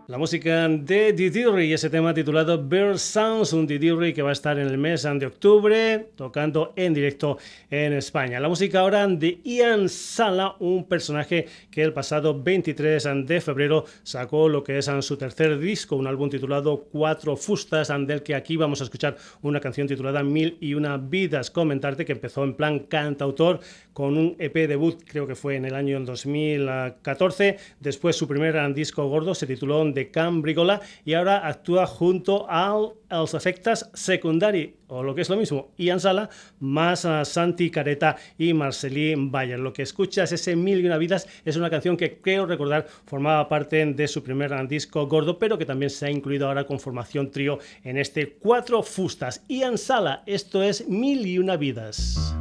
La 0.08 0.18
música 0.18 0.70
de 0.70 1.12
Didirri 1.12 1.66
y 1.66 1.74
ese 1.74 1.90
tema 1.90 2.14
titulado 2.14 2.64
Bird 2.64 2.98
Sounds, 2.98 3.52
un 3.52 3.68
Didirri 3.68 4.14
que 4.14 4.22
va 4.22 4.30
a 4.30 4.32
estar 4.32 4.58
en 4.58 4.68
el 4.68 4.78
mes 4.78 5.04
de 5.04 5.26
octubre 5.26 6.12
tocando 6.16 6.72
en 6.78 6.94
directo 6.94 7.38
en 7.70 7.92
España. 7.92 8.40
La 8.40 8.48
música 8.48 8.80
ahora 8.80 9.06
de 9.06 9.42
Ian 9.44 9.90
Sala, 9.90 10.56
un 10.60 10.86
personaje 10.86 11.48
que 11.70 11.84
el 11.84 11.92
pasado 11.92 12.42
23 12.42 13.06
de 13.26 13.42
febrero 13.42 13.84
sacó 14.04 14.48
lo 14.48 14.64
que 14.64 14.78
es 14.78 14.90
su 15.02 15.18
tercer 15.18 15.60
disco, 15.60 15.98
un 15.98 16.08
álbum 16.08 16.30
titulado 16.30 16.86
Cuatro 16.90 17.36
Fustas, 17.36 17.90
del 18.08 18.24
que 18.24 18.34
aquí 18.34 18.56
vamos 18.56 18.80
a 18.80 18.86
escuchar 18.86 19.18
una 19.42 19.60
canción 19.60 19.90
titulada 19.90 20.24
Mil 20.24 20.58
y 20.62 20.74
una 20.74 20.96
vidas. 20.96 21.52
Comentarte 21.52 22.06
que 22.06 22.14
empezó 22.14 22.46
en 22.46 22.54
plan 22.54 22.80
cantautor 22.80 23.60
con 23.92 24.16
un 24.16 24.38
EP 24.40 24.54
debut, 24.70 25.04
creo 25.06 25.28
que 25.28 25.36
fue 25.36 25.58
en 25.58 25.66
el 25.66 25.76
año 25.76 26.00
2014. 26.00 27.58
Después 27.82 28.16
su 28.16 28.26
primer 28.26 28.74
disco 28.74 29.06
gordo 29.10 29.36
se 29.36 29.46
tituló 29.46 29.97
de 29.98 30.12
Cambrigola 30.12 30.82
y 31.04 31.16
ahora 31.16 31.48
actúa 31.48 31.88
junto 31.88 32.46
a 32.50 32.78
los 33.10 33.34
efectos 33.34 33.90
secundari 33.94 34.76
o 34.88 35.04
lo 35.04 35.14
que 35.16 35.22
es 35.22 35.30
lo 35.30 35.36
mismo, 35.36 35.72
Ian 35.78 36.00
Sala, 36.00 36.30
más 36.60 37.04
a 37.06 37.26
Santi 37.26 37.70
Careta 37.70 38.16
y 38.38 38.54
Marcelín 38.54 39.32
Bayer. 39.32 39.60
Lo 39.60 39.74
que 39.74 39.82
escuchas, 39.82 40.32
ese 40.32 40.56
Mil 40.56 40.80
y 40.80 40.86
una 40.86 40.98
vidas, 40.98 41.28
es 41.44 41.58
una 41.58 41.70
canción 41.70 41.98
que 41.98 42.20
creo 42.22 42.46
recordar 42.46 42.88
formaba 43.06 43.50
parte 43.50 43.86
de 43.86 44.08
su 44.08 44.24
primer 44.24 44.68
disco 44.68 45.08
gordo, 45.08 45.40
pero 45.40 45.58
que 45.58 45.66
también 45.66 45.90
se 45.90 46.06
ha 46.06 46.12
incluido 46.12 46.48
ahora 46.48 46.66
con 46.66 46.80
formación 46.80 47.32
trío 47.32 47.60
en 47.84 47.98
este 47.98 48.38
Cuatro 48.40 48.82
Fustas. 48.82 49.44
Ian 49.50 49.78
Sala, 49.78 50.24
esto 50.26 50.64
es 50.64 50.88
Mil 50.88 51.26
y 51.26 51.38
una 51.38 51.58
vidas. 51.58 52.34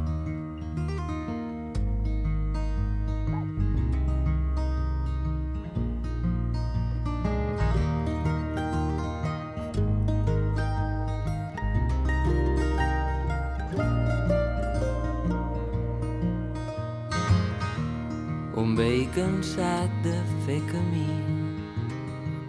Vell 18.75 19.05
cansat 19.15 19.91
de 20.03 20.15
fer 20.45 20.57
camí. 20.67 21.07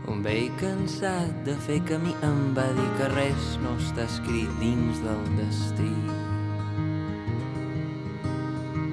Un 0.09 0.23
vell 0.25 0.49
cansat 0.59 1.35
de 1.47 1.53
fer 1.67 1.77
camí 1.91 2.15
em 2.27 2.39
va 2.57 2.65
dir 2.79 2.87
que 2.99 3.09
res 3.13 3.51
no 3.63 3.75
està 3.77 4.07
escrit 4.09 4.55
dins 4.63 5.03
del 5.05 5.21
destí. 5.37 5.91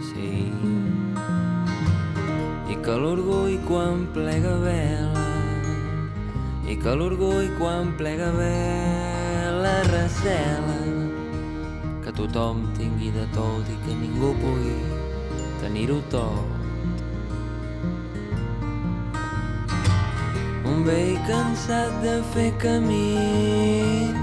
Sí. 0.10 0.34
I 2.74 2.76
que 2.86 2.98
l'orgull 3.06 3.56
quan 3.70 4.04
plega 4.18 4.52
vela 4.66 5.26
i 6.68 6.76
que 6.84 6.98
l'orgull 7.00 7.48
quan 7.62 7.96
plega 7.96 8.28
vela 8.36 9.74
recela. 9.88 10.78
Que 12.04 12.14
tothom 12.20 12.68
tingui 12.76 13.16
de 13.16 13.26
tot 13.40 13.72
i 13.72 13.80
que 13.88 13.98
ningú 14.04 14.36
pugui 14.44 14.78
tenir-ho 15.64 16.04
tot 16.14 16.65
vell 20.86 21.18
cansat 21.26 21.94
de 22.04 22.16
fer 22.34 22.52
camí, 22.62 24.14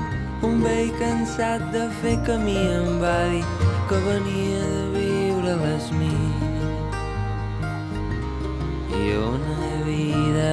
un 0.46 0.62
vell 0.62 0.92
cansat 1.00 1.64
de 1.74 1.88
fer 2.00 2.14
camí. 2.26 2.54
Em 2.54 3.00
va 3.02 3.18
dir 3.32 3.42
que 3.90 3.98
venia 4.06 4.62
de 4.70 4.82
viure 4.94 5.56
les 5.64 5.90
mil. 5.98 6.34
I 9.02 9.04
una 9.18 9.70
vida 9.88 10.52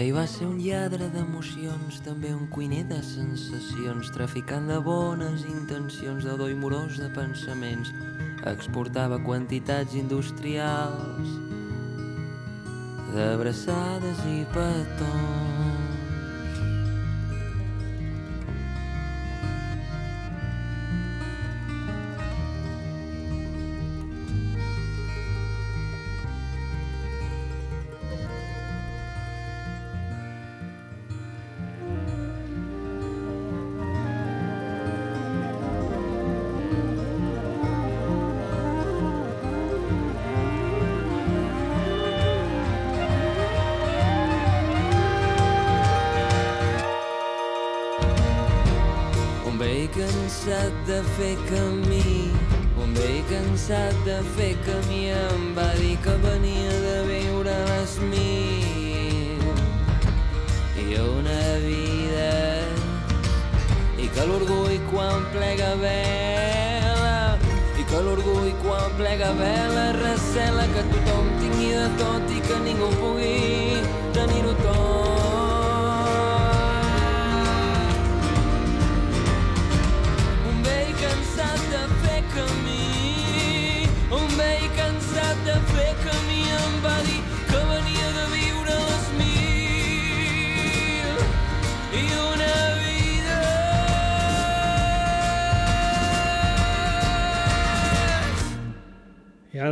Ell 0.00 0.14
va 0.16 0.24
ser 0.24 0.46
un 0.48 0.56
lladre 0.64 1.10
d'emocions, 1.12 1.98
també 2.00 2.30
un 2.32 2.46
cuiner 2.48 2.86
de 2.88 3.02
sensacions, 3.04 4.08
traficant 4.14 4.70
de 4.72 4.78
bones 4.80 5.44
intencions, 5.44 6.24
de 6.24 6.38
doi 6.40 6.56
morós 6.56 6.96
de 6.96 7.10
pensaments, 7.12 7.92
exportava 8.46 9.18
quantitats 9.20 9.94
industrials 9.94 11.28
d'abraçades 13.12 14.24
i 14.26 14.44
petons. 14.54 15.59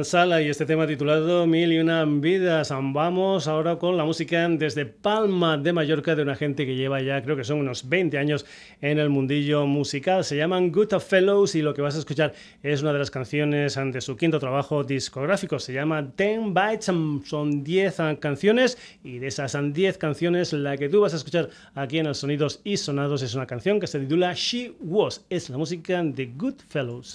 Sala 0.03 0.43
y 0.43 0.49
este 0.49 0.67
tema 0.67 0.89
titulado 0.89 1.47
Mil 1.47 1.73
y 1.73 1.79
una 1.79 2.05
vidas. 2.05 2.71
Vamos 2.71 3.47
ahora 3.47 3.77
con 3.77 3.97
la 3.97 4.05
música 4.05 4.49
desde 4.49 4.87
Palma 4.87 5.57
de 5.57 5.73
Mallorca 5.73 6.17
de 6.17 6.23
una 6.23 6.35
gente 6.35 6.67
que 6.67 6.75
lleva 6.75 7.01
ya 7.01 7.23
creo 7.23 7.37
que 7.37 7.45
son 7.45 7.61
unos 7.61 7.89
20 7.89 8.19
años 8.19 8.45
en 8.81 8.99
el 8.99 9.09
mundillo 9.09 9.67
musical. 9.67 10.25
Se 10.25 10.37
llaman 10.37 10.73
Good 10.73 10.99
Fellows 10.99 11.55
y 11.55 11.63
lo 11.63 11.75
que 11.75 11.83
vas 11.83 11.95
a 11.95 12.01
escuchar 12.01 12.35
es 12.61 12.83
una 12.83 12.93
de 12.93 12.99
las 12.99 13.13
canciones 13.13 13.77
de 13.77 14.01
su 14.01 14.17
quinto 14.17 14.41
trabajo 14.41 14.83
discográfico. 14.83 15.61
Se 15.61 15.73
llama 15.73 16.11
Ten 16.11 16.53
Bytes. 16.53 16.87
Son 17.25 17.63
10 17.63 17.97
canciones 18.19 18.79
y 19.05 19.21
de 19.21 19.29
esas 19.29 19.57
10 19.73 19.97
canciones 19.97 20.53
la 20.53 20.77
que 20.77 20.89
tú 20.89 21.03
vas 21.03 21.13
a 21.13 21.19
escuchar 21.19 21.51
aquí 21.77 22.01
en 22.01 22.07
el 22.07 22.17
Sonidos 22.17 22.61
y 22.65 22.79
Sonados 22.79 23.23
es 23.23 23.37
una 23.37 23.47
canción 23.47 23.79
que 23.79 23.87
se 23.87 24.01
titula 24.01 24.33
She 24.35 24.73
Was. 24.81 25.25
Es 25.31 25.49
la 25.49 25.57
música 25.57 26.03
de 26.03 26.27
Good 26.27 26.57
Fellows. 26.69 27.15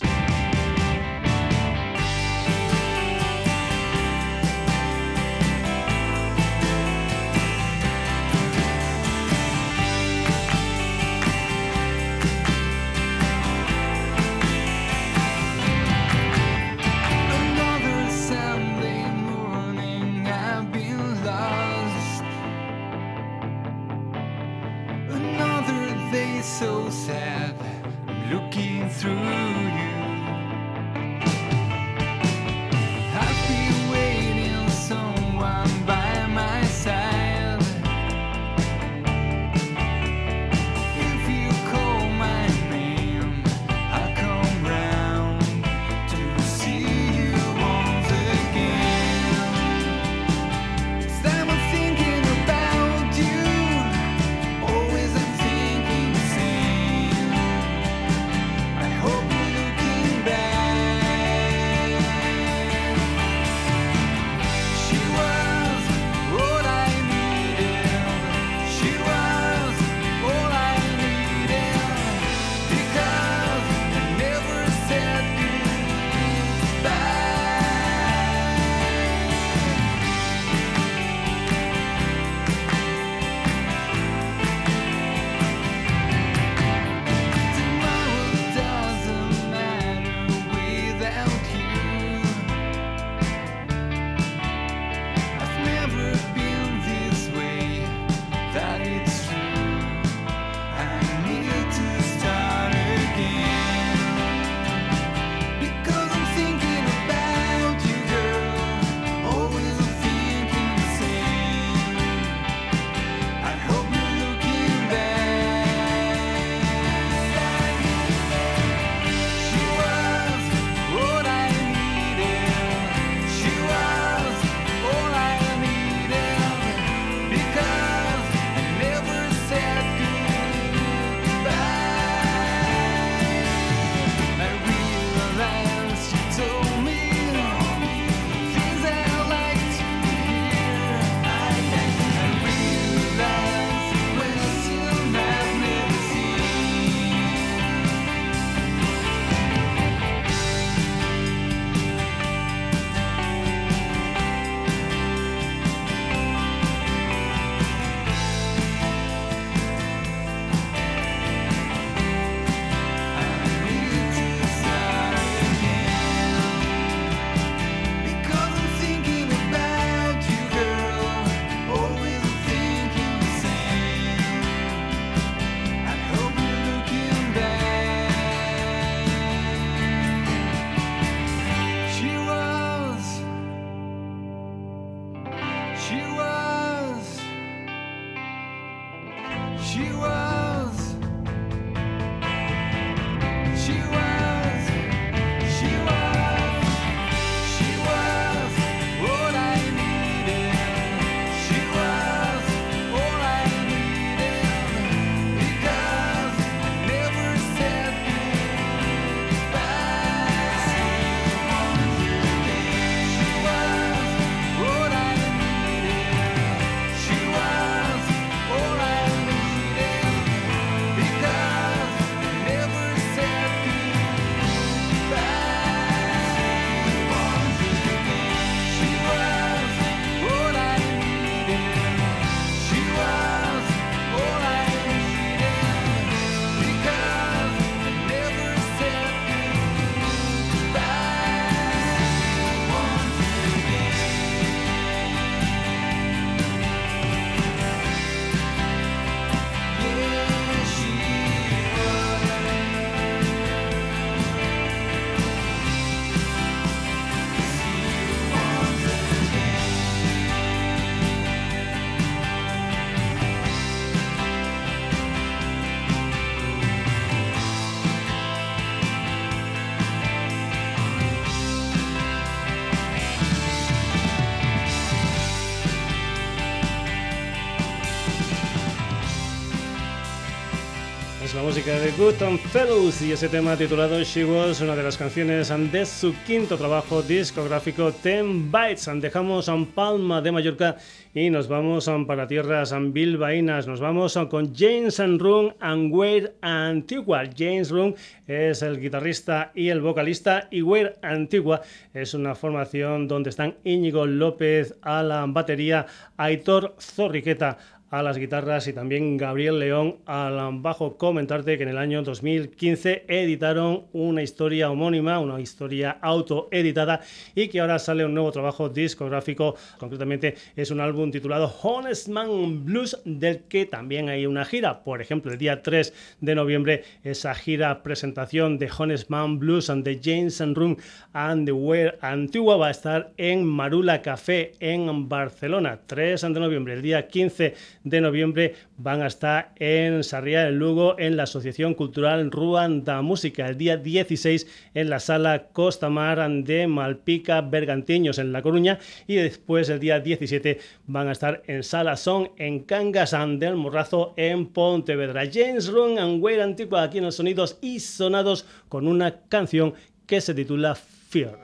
De 281.66 281.92
Good 281.98 282.40
Fellows 282.52 283.02
y 283.02 283.14
ese 283.14 283.30
tema 283.30 283.56
titulado 283.56 284.04
She 284.04 284.26
Was, 284.26 284.60
una 284.60 284.76
de 284.76 284.84
las 284.84 284.98
canciones 284.98 285.48
de 285.72 285.86
su 285.86 286.14
quinto 286.28 286.58
trabajo 286.58 287.02
discográfico 287.02 287.94
Ten 287.94 288.52
Bytes. 288.52 288.90
Dejamos 289.00 289.48
a 289.48 289.56
Palma 289.74 290.22
de 290.22 290.34
Mallorca 290.34 290.76
y 291.14 291.30
nos 291.30 291.48
vamos 291.48 291.90
para 292.06 292.28
tierras 292.28 292.74
bilbaínas. 292.92 293.66
Nos 293.66 293.80
vamos 293.80 294.20
con 294.30 294.54
James 294.54 295.00
Run 295.00 295.54
and 295.62 295.94
Wade 295.94 296.34
Antigua. 296.42 297.24
James 297.38 297.70
Run 297.70 297.96
es 298.28 298.62
el 298.62 298.82
guitarrista 298.82 299.52
y 299.56 299.70
el 299.70 299.80
vocalista 299.80 300.50
y 300.52 300.64
Wade 300.64 300.96
Antigua 301.02 301.62
es 301.94 302.14
una 302.14 302.36
formación 302.36 303.08
donde 303.08 303.30
están 303.30 303.56
Íñigo 303.64 304.06
López 304.06 304.76
a 304.82 305.26
batería, 305.30 305.86
Aitor 306.18 306.76
Zorriqueta 306.80 307.58
a 307.94 308.02
las 308.02 308.18
guitarras 308.18 308.68
y 308.68 308.74
también 308.74 309.18
Gabriel 309.18 309.60
León 309.60 309.98
al 310.08 310.40
bajo. 310.62 310.98
Comentarte 310.98 311.58
que 311.58 311.64
en 311.64 311.70
el 311.70 311.78
año 311.78 312.02
2015 312.02 313.06
editaron 313.08 313.84
una 313.94 314.24
historia 314.24 314.72
homónima, 314.72 315.20
una 315.20 315.40
historia 315.40 316.00
autoeditada 316.02 317.02
y 317.36 317.50
que 317.50 317.60
ahora 317.60 317.78
sale 317.78 318.04
un 318.04 318.16
nuevo 318.16 318.32
trabajo 318.32 318.68
discográfico. 318.68 319.56
Concretamente 319.78 320.34
es 320.56 320.72
un 320.72 320.80
álbum 320.80 321.12
titulado 321.12 321.54
Honest 321.62 322.08
Man 322.08 322.66
Blues 322.66 323.00
del 323.06 323.44
que 323.44 323.68
también 323.68 324.10
hay 324.10 324.26
una 324.26 324.44
gira. 324.44 324.84
Por 324.84 325.00
ejemplo, 325.00 325.32
el 325.32 325.38
día 325.38 325.62
3 325.62 326.18
de 326.20 326.34
noviembre 326.34 326.84
esa 327.04 327.36
gira 327.36 327.84
presentación 327.84 328.58
de 328.58 328.72
Honest 328.76 329.12
Man 329.12 329.38
Blues 329.38 329.70
and 329.70 329.84
the 329.84 330.00
James 330.04 330.42
and 330.42 330.58
Room 330.58 330.78
and 331.14 331.46
the 331.46 331.52
Wear 331.52 332.00
Antigua 332.02 332.58
va 332.58 332.70
a 332.70 332.72
estar 332.72 333.14
en 333.18 333.46
Marula 333.46 334.02
Café 334.02 334.54
en 334.60 335.08
Barcelona. 335.08 335.82
3 335.86 336.20
de 336.20 336.30
noviembre, 336.40 336.74
el 336.74 336.82
día 336.82 337.08
15 337.08 337.54
de 337.84 338.02
noviembre 338.02 338.56
van 338.78 339.02
a 339.02 339.08
estar 339.08 339.54
en 339.58 340.04
Sarriá, 340.04 340.48
en 340.48 340.58
Lugo, 340.58 340.98
en 341.00 341.18
la 341.18 341.24
Asociación 341.24 341.74
Cultural 341.74 342.32
Ruanda 342.32 343.02
Música. 343.02 343.48
El 343.48 343.58
día 343.58 343.78
16 343.78 344.48
en 344.74 344.90
la 344.90 345.00
Sala 345.00 345.48
Costa 345.52 345.90
Mar 345.90 346.14
de 346.44 346.68
Malpica, 346.68 347.42
Bergantiños, 347.42 348.18
en 348.18 348.32
La 348.32 348.42
Coruña. 348.42 348.80
Y 349.08 349.16
después, 349.16 349.70
el 349.70 349.80
día 349.80 350.00
17, 350.00 350.60
van 350.88 351.08
a 351.08 351.12
estar 351.12 351.44
en 351.48 351.64
Sala 351.64 351.98
Son, 351.98 352.32
en 352.38 352.60
Cangas 352.60 353.16
del 353.38 353.56
Morrazo, 353.56 354.14
en 354.18 354.48
Pontevedra. 354.48 355.24
James 355.32 355.68
Run 355.68 356.00
and 356.00 356.24
Wade 356.24 356.42
Antigua, 356.42 356.84
aquí 356.84 357.00
en 357.00 357.06
los 357.06 357.16
Sonidos 357.16 357.58
y 357.62 357.80
Sonados, 357.80 358.46
con 358.70 358.88
una 358.88 359.22
canción 359.30 359.74
que 360.06 360.22
se 360.22 360.34
titula 360.34 360.76
Fear. 360.76 361.43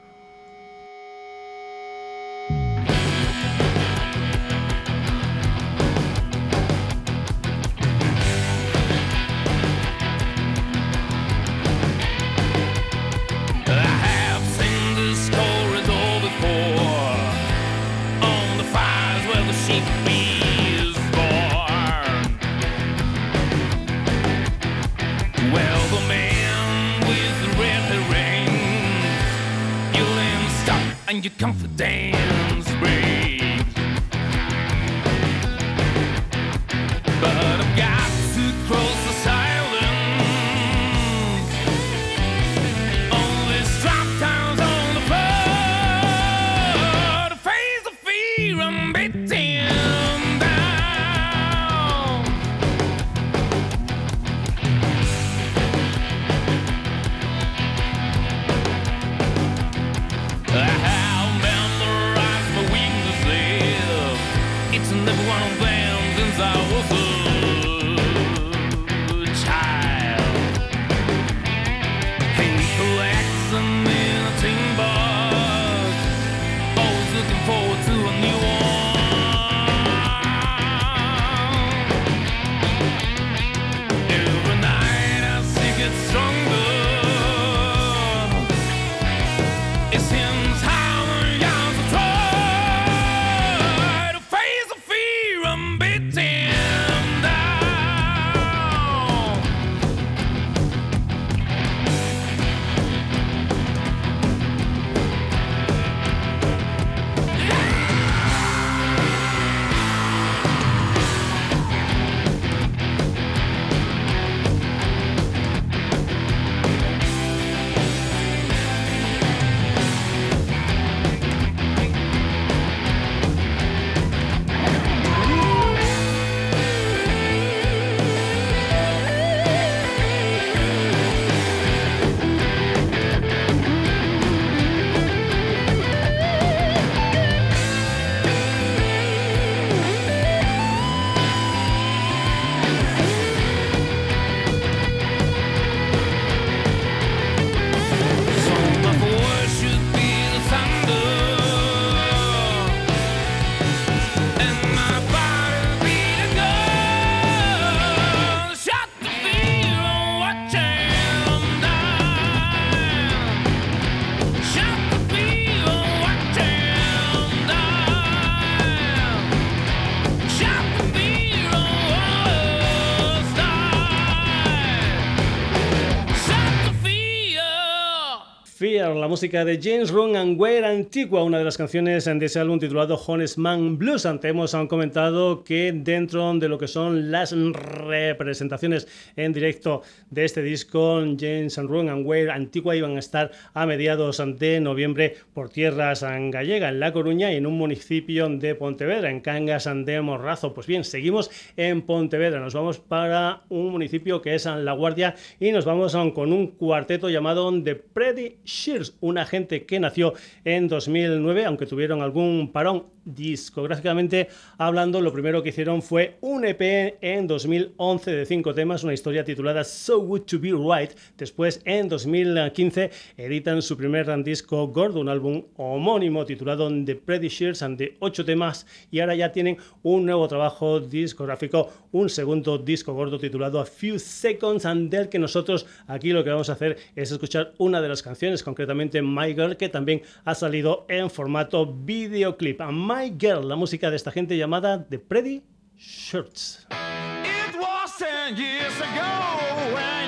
Música 179.10 179.44
de 179.44 179.60
James 179.60 179.90
Run 179.90 180.16
and 180.16 180.40
Where 180.40 180.68
Antigua, 180.68 181.24
una 181.24 181.40
de 181.40 181.44
las 181.44 181.58
canciones 181.58 182.06
de 182.06 182.24
ese 182.24 182.40
álbum 182.40 182.60
titulado 182.60 182.96
Honest 182.96 183.40
Man 183.40 183.80
Blues. 183.80 184.06
Antes 184.06 184.30
hemos 184.30 184.56
comentado 184.70 185.44
que 185.44 185.72
dentro 185.74 186.32
de 186.36 186.48
lo 186.48 186.60
que 186.60 186.68
son 186.68 187.10
las 187.10 187.32
representaciones 187.32 188.88
en 189.16 189.34
directo 189.34 189.82
de 190.12 190.26
este 190.26 190.44
disco, 190.44 191.00
James 191.20 191.58
Run 191.58 191.90
and 191.90 192.06
Where 192.06 192.32
Antigua 192.32 192.76
iban 192.76 192.98
a 192.98 193.00
estar 193.00 193.32
a 193.56 193.66
mediados 193.66 194.22
de 194.38 194.60
noviembre 194.60 195.16
por 195.34 195.50
tierras 195.50 196.04
gallega, 196.04 196.70
en 196.70 196.80
La 196.80 196.94
Coruña 196.94 197.34
y 197.34 197.38
en 197.38 197.48
un 197.48 197.58
municipio 197.58 198.30
de 198.30 198.54
Pontevedra, 198.54 199.10
en 199.10 199.22
Cangas 199.22 199.68
de 199.86 200.02
Morrazo. 200.02 200.54
Pues 200.54 200.68
bien, 200.68 200.84
seguimos 200.84 201.32
en 201.58 201.82
Pontevedra, 201.82 202.40
nos 202.40 202.54
vamos 202.54 202.78
para 202.78 203.42
un 203.50 203.72
municipio 203.72 204.22
que 204.22 204.36
es 204.36 204.46
La 204.46 204.74
Guardia 204.74 205.16
y 205.40 205.52
nos 205.52 205.66
vamos 205.66 205.98
con 206.14 206.32
un 206.32 206.46
cuarteto 206.52 207.10
llamado 207.10 207.52
The 207.64 207.74
Pretty 207.74 208.38
Shears 208.46 208.99
una 209.02 209.26
gente 209.26 209.66
que 209.66 209.80
nació 209.80 210.14
en 210.44 210.68
2009, 210.68 211.46
aunque 211.46 211.66
tuvieron 211.66 212.02
algún 212.02 212.52
parón 212.52 212.88
Discográficamente 213.16 214.28
hablando, 214.58 215.02
lo 215.02 215.12
primero 215.12 215.42
que 215.42 215.50
hicieron 215.50 215.82
fue 215.82 216.18
un 216.22 216.46
EP 216.46 216.98
en 217.02 217.28
2011 217.28 218.12
de 218.12 218.26
cinco 218.26 218.54
temas, 218.54 218.84
una 218.84 218.94
historia 218.94 219.24
titulada 219.24 219.64
So 219.64 220.00
Good 220.00 220.22
to 220.22 220.40
Be 220.40 220.52
Right. 220.52 220.92
Después, 221.18 221.62
en 221.66 221.90
2015, 221.90 222.92
editan 223.18 223.62
su 223.62 223.78
primer 223.78 224.10
disco 224.24 224.68
gordo, 224.68 225.00
un 225.00 225.10
álbum 225.10 225.44
homónimo 225.56 226.26
titulado 226.26 226.70
The 226.86 226.96
Pretty 226.96 227.30
Shears, 227.30 227.64
de 227.78 227.96
ocho 228.00 228.26
temas, 228.26 228.66
y 228.92 229.00
ahora 229.00 229.16
ya 229.16 229.32
tienen 229.32 229.58
un 229.84 230.06
nuevo 230.06 230.28
trabajo 230.28 230.80
discográfico, 230.80 231.72
un 231.92 232.10
segundo 232.10 232.58
disco 232.58 232.94
gordo 232.94 233.18
titulado 233.18 233.60
A 233.60 233.66
Few 233.66 233.98
Seconds, 233.98 234.66
and 234.66 234.90
del 234.90 235.10
que 235.10 235.20
nosotros 235.20 235.66
aquí 235.88 236.12
lo 236.12 236.24
que 236.24 236.32
vamos 236.32 236.50
a 236.50 236.54
hacer 236.54 236.78
es 236.96 237.12
escuchar 237.12 237.54
una 237.58 237.82
de 237.82 237.90
las 237.90 238.04
canciones, 238.04 238.44
concretamente 238.44 239.02
My 239.02 239.34
Girl, 239.34 239.58
que 239.58 239.70
también 239.70 240.02
ha 240.26 240.36
salido 240.36 240.86
en 240.90 241.10
formato 241.10 241.66
videoclip. 241.66 242.62
My 242.72 242.99
Girl, 243.08 243.48
la 243.48 243.56
música 243.56 243.90
de 243.90 243.96
esta 243.96 244.12
gente 244.12 244.36
llamada 244.36 244.86
The 244.88 245.00
Pretty 245.00 245.44
Shirts. 245.78 246.68
It 246.70 247.56
was 247.56 247.98
10 247.98 248.36
years 248.36 248.76
ago 248.78 249.74
when. 249.74 250.00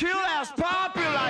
She 0.00 0.06
was 0.06 0.50
popular, 0.52 1.28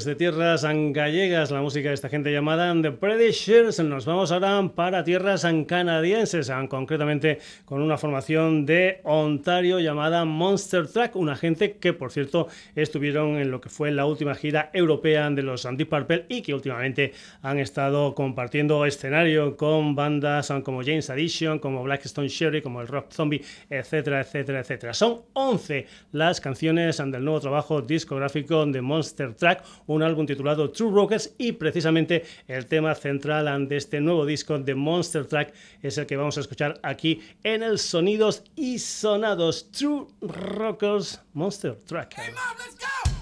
desde 0.00 0.14
tierras 0.14 0.64
gallegas, 0.64 1.50
la 1.50 1.60
música 1.60 1.88
de 1.88 1.94
esta 1.94 2.08
gente 2.08 2.32
llamada 2.32 2.74
The 2.80 2.90
Predishers. 2.92 3.80
Nos 3.80 4.06
vamos 4.06 4.32
ahora 4.32 4.66
para 4.74 5.04
tierras 5.04 5.46
canadienses, 5.66 6.50
concretamente 6.70 7.38
con 7.66 7.82
una 7.82 7.98
formación 7.98 8.64
de 8.64 9.02
Ontario 9.04 9.78
llamada 9.78 10.24
Monster 10.24 10.86
Track, 10.86 11.16
una 11.16 11.36
gente 11.36 11.72
que 11.72 11.92
por 11.92 12.12
cierto 12.12 12.48
estuvieron 12.74 13.36
en 13.36 13.50
lo 13.50 13.60
que 13.60 13.68
fue 13.68 13.90
la 13.90 14.06
última 14.06 14.34
gira 14.34 14.70
europea 14.72 15.28
de 15.28 15.42
los 15.42 15.68
Deep 15.70 15.90
Purple 15.90 16.24
y 16.30 16.40
que 16.40 16.54
últimamente 16.54 17.12
han 17.42 17.58
estado 17.58 18.14
compartiendo 18.14 18.86
escenario 18.86 19.58
con 19.58 19.94
bandas 19.94 20.50
como 20.64 20.80
James 20.82 21.10
Addition, 21.10 21.58
como 21.58 21.82
Blackstone 21.82 22.28
Sherry, 22.28 22.62
como 22.62 22.80
el 22.80 22.88
Rock 22.88 23.12
Zombie, 23.12 23.44
etcétera, 23.68 24.22
etcétera, 24.22 24.60
etcétera. 24.60 24.94
Son 24.94 25.20
11 25.34 25.86
las 26.12 26.40
canciones 26.40 26.96
del 26.96 27.22
nuevo 27.22 27.40
trabajo 27.40 27.82
discográfico 27.82 28.64
de 28.64 28.80
Monster 28.80 29.34
Track, 29.34 29.62
un 29.94 30.02
álbum 30.02 30.24
titulado 30.24 30.70
True 30.70 30.92
Rockers 30.92 31.34
y 31.38 31.52
precisamente 31.52 32.24
el 32.46 32.66
tema 32.66 32.94
central 32.94 33.68
de 33.68 33.76
este 33.76 34.00
nuevo 34.00 34.24
disco 34.24 34.58
de 34.58 34.74
Monster 34.74 35.26
Track 35.26 35.52
es 35.82 35.98
el 35.98 36.06
que 36.06 36.16
vamos 36.16 36.36
a 36.36 36.40
escuchar 36.40 36.78
aquí 36.82 37.20
en 37.42 37.62
el 37.62 37.78
Sonidos 37.78 38.44
y 38.54 38.78
Sonados 38.78 39.70
True 39.72 40.06
Rockers 40.20 41.20
Monster 41.32 41.74
Track. 41.74 42.16
never 42.18 43.19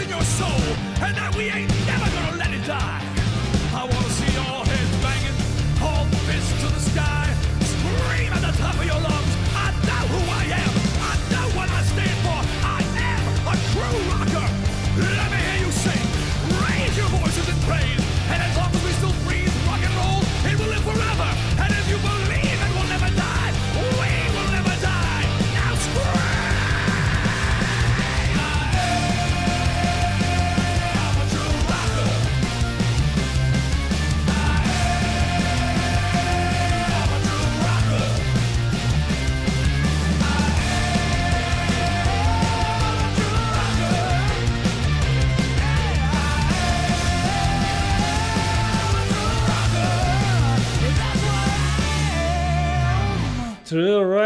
in 0.00 0.08
your 0.08 0.22
soul 0.22 0.62
and 1.02 1.16
that 1.16 1.34
we 1.36 1.50
ain't 1.50 1.70
never 1.86 2.08
gonna 2.10 2.36
let 2.36 2.52
it 2.52 2.64
die. 2.66 3.07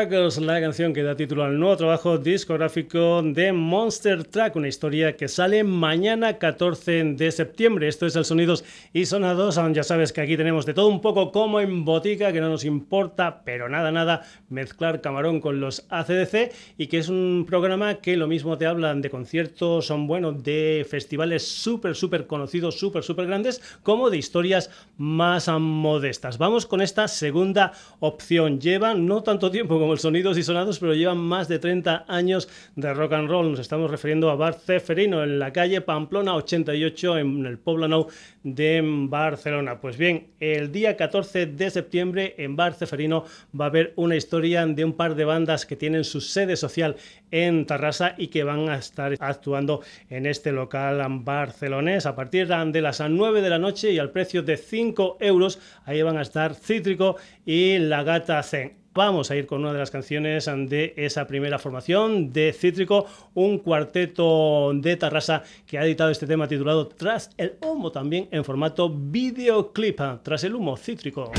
La 0.03 0.61
canción 0.61 0.93
que 0.93 1.05
da 1.05 1.15
título 1.15 1.45
al 1.45 1.61
nuevo 1.61 1.77
trabajo 1.77 2.19
discográfico 2.19 3.23
de 3.23 3.53
Monster 3.53 4.25
Track, 4.25 4.57
una 4.57 4.67
historia 4.67 5.17
que 5.17 5.29
sale 5.29 5.63
mañana 5.63 6.39
14 6.39 7.15
de 7.15 7.31
septiembre. 7.31 7.87
Esto 7.87 8.07
es 8.07 8.17
el 8.17 8.25
Sonidos 8.25 8.65
y 8.93 9.07
Sonados, 9.07 9.61
ya 9.73 9.85
sabes 9.85 10.13
que 10.13 10.21
aquí 10.21 10.37
tenemos 10.37 10.67
de 10.67 10.75
todo 10.75 10.89
un 10.89 11.01
poco 11.01 11.31
como 11.31 11.61
en 11.61 11.85
botica, 11.85 12.33
que 12.33 12.41
no 12.41 12.49
nos 12.49 12.65
importa, 12.65 13.45
pero 13.45 13.69
nada, 13.69 13.93
nada, 13.93 14.25
mezclar 14.49 15.03
camarón 15.03 15.41
con 15.41 15.61
los 15.61 15.87
ACDC 15.89 16.53
y 16.79 16.89
que 16.89 16.99
es 16.99 17.09
un 17.09 17.45
programa 17.47 18.01
que 18.01 18.17
lo 18.17 18.27
mismo 18.27 18.59
te 18.59 18.67
hablan 18.67 19.03
de 19.03 19.11
conciertos, 19.11 19.87
son 19.87 20.09
bueno, 20.09 20.33
de 20.33 20.85
festivales 20.91 21.47
súper, 21.47 21.95
súper 21.95 22.27
conocidos, 22.27 22.77
súper, 22.77 23.05
súper 23.05 23.27
grandes, 23.27 23.63
como 23.85 24.11
de 24.11 24.17
historias 24.17 24.69
más 24.97 25.49
modestas. 25.49 26.39
Vamos 26.39 26.67
con 26.67 26.81
esta 26.81 27.07
segunda 27.07 27.73
opción. 28.01 28.59
Lleva 28.61 28.95
no 28.95 29.23
tanto 29.23 29.49
tiempo 29.53 29.79
como 29.79 29.92
Sonidos 29.99 30.39
y 30.39 30.43
Sonados, 30.43 30.79
pero 30.79 30.95
llevan 30.95 31.19
más 31.19 31.49
de 31.49 31.59
30 31.59 32.05
años 32.09 32.49
de 32.77 32.93
rock 32.95 33.13
and 33.13 33.29
roll. 33.29 33.51
Nos 33.51 33.61
estamos 33.61 33.91
refiriendo 33.91 34.31
a 34.31 34.37
Bar 34.37 34.55
Ceferino 34.55 35.23
en 35.23 35.39
la 35.39 35.53
calle 35.53 35.81
Pamplona 35.81 36.35
88 36.35 37.19
en 37.19 37.47
el 37.47 37.59
Poblenou 37.59 38.09
de 38.43 38.81
Barcelona. 38.85 39.81
Pues 39.81 39.97
bien, 39.97 40.29
el 40.41 40.73
día 40.73 40.97
14 40.97 41.47
de 41.47 41.71
septiembre 41.71 42.35
en 42.39 42.57
Bar 42.57 42.75
Ceferino 42.75 43.25
va 43.59 43.67
a 43.67 43.69
haber 43.69 43.93
una 43.97 44.17
historia 44.17 44.67
de 44.67 44.85
un 44.85 44.95
par 44.95 45.15
de 45.15 45.25
bandas 45.25 45.67
que 45.67 45.77
tienen 45.77 46.05
su 46.05 46.21
sede 46.21 46.57
social 46.57 46.97
en 47.31 47.67
Tarrasa 47.67 48.15
y 48.19 48.29
que 48.29 48.45
van 48.45 48.69
a 48.69 48.77
estar 48.77 49.15
actuando 49.21 49.83
en 50.11 50.27
este 50.27 50.53
local 50.53 51.05
barcelonés 51.21 52.07
a 52.07 52.15
partir 52.15 52.49
de 52.49 52.81
las 52.81 53.01
9 53.01 53.41
de 53.41 53.51
la 53.51 53.59
noche 53.59 53.93
y 53.93 53.99
al 53.99 54.11
precio 54.11 54.43
de 54.43 54.57
5 54.57 55.19
euros. 55.21 55.59
Ahí 55.85 56.03
van 56.03 56.19
a 56.19 56.23
estar 56.23 56.55
Cítrico 56.55 57.17
y 57.45 57.79
La 57.79 58.03
Gata 58.03 58.43
Zen. 58.43 58.82
Vamos 58.95 59.31
a 59.31 59.37
ir 59.37 59.47
con 59.47 59.63
una 59.63 59.73
de 59.73 59.79
las 59.79 59.91
canciones 59.91 60.45
de 60.45 60.93
esa 60.99 61.27
primera 61.27 61.59
formación 61.59 62.31
de 62.31 62.53
Cítrico, 62.53 63.07
un 63.33 63.59
cuarteto 63.59 64.73
de 64.75 64.97
Tarrasa 64.97 65.45
que 65.67 65.79
ha 65.79 65.85
editado 65.85 66.11
este 66.11 66.27
tema 66.27 66.47
titulado 66.47 66.89
Tras 66.89 67.31
el 67.39 67.55
Humo, 67.63 67.91
también 67.91 68.29
en 68.31 68.45
formato 68.45 68.91
videoclip. 68.91 69.99
Tras 70.23 70.45
el 70.45 70.55
Humo, 70.55 70.77
Cítrico. 70.77 71.33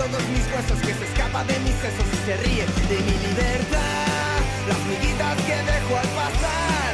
Todos 0.00 0.28
mis 0.32 0.46
huesos, 0.48 0.80
que 0.80 0.94
se 0.94 1.04
escapa 1.04 1.44
de 1.44 1.58
mis 1.60 1.76
sesos 1.76 2.08
y 2.08 2.18
se 2.24 2.36
ríe 2.38 2.64
de 2.88 2.98
mi 3.04 3.16
libertad. 3.28 4.40
Las 4.66 4.80
miguitas 4.88 5.36
que 5.44 5.56
dejo 5.60 5.92
al 6.00 6.08
pasar, 6.16 6.92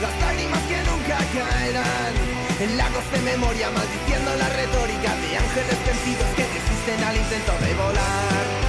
las 0.00 0.14
lágrimas 0.22 0.62
que 0.70 0.78
nunca 0.86 1.18
caerán. 1.34 2.14
En 2.60 2.76
lagos 2.76 3.06
de 3.10 3.20
memoria, 3.22 3.70
maldiciendo 3.70 4.30
la 4.36 4.48
retórica 4.50 5.10
de 5.18 5.36
ángeles 5.36 5.78
vencidos 5.84 6.30
que 6.36 6.44
resisten 6.46 7.02
al 7.02 7.16
intento 7.16 7.52
de 7.58 7.74
volar. 7.74 8.63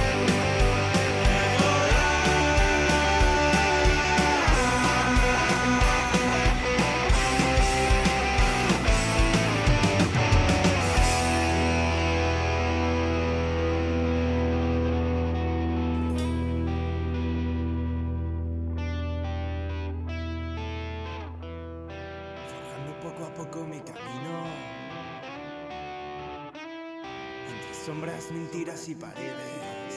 Mentiras 28.30 28.88
y 28.88 28.94
paredes. 28.94 29.94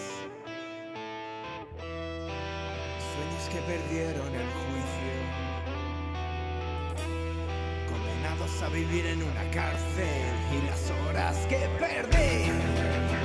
Sueños 3.14 3.50
que 3.52 3.60
perdieron 3.72 4.28
el 4.28 4.48
juicio. 4.60 5.16
Condenados 7.90 8.62
a 8.62 8.70
vivir 8.70 9.06
en 9.06 9.24
una 9.24 9.52
cárcel 9.52 10.34
y 10.52 10.68
las 10.68 10.92
horas 10.92 11.38
que 11.48 11.70
perdí. 11.80 12.52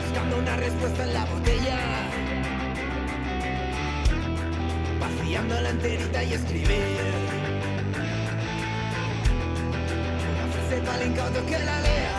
Buscando 0.05 0.39
una 0.39 0.57
respuesta 0.57 1.03
en 1.05 1.13
la 1.15 1.25
botella. 1.27 1.79
Vaciándola 5.01 5.71
enterita 5.71 6.25
y 6.25 6.33
escribir. 6.33 7.01
Una 10.31 10.47
frase 10.53 10.77
para 10.83 11.47
que 11.47 11.59
la 11.59 11.81
lea. 11.81 12.14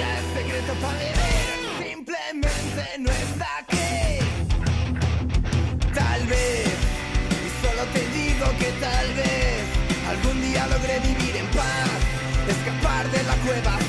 El 0.00 0.24
secreto 0.36 0.72
para 0.80 0.98
vivir. 0.98 1.88
Simplemente 1.88 2.84
no 2.98 3.10
está 3.10 3.48
aquí. 3.60 4.18
Tal 5.94 6.26
vez, 6.26 6.74
y 7.44 7.66
solo 7.66 7.82
te 7.92 8.00
digo 8.18 8.46
que 8.58 8.70
tal 8.80 9.08
vez 9.14 9.62
algún 10.08 10.42
día 10.42 10.66
logré 10.66 11.00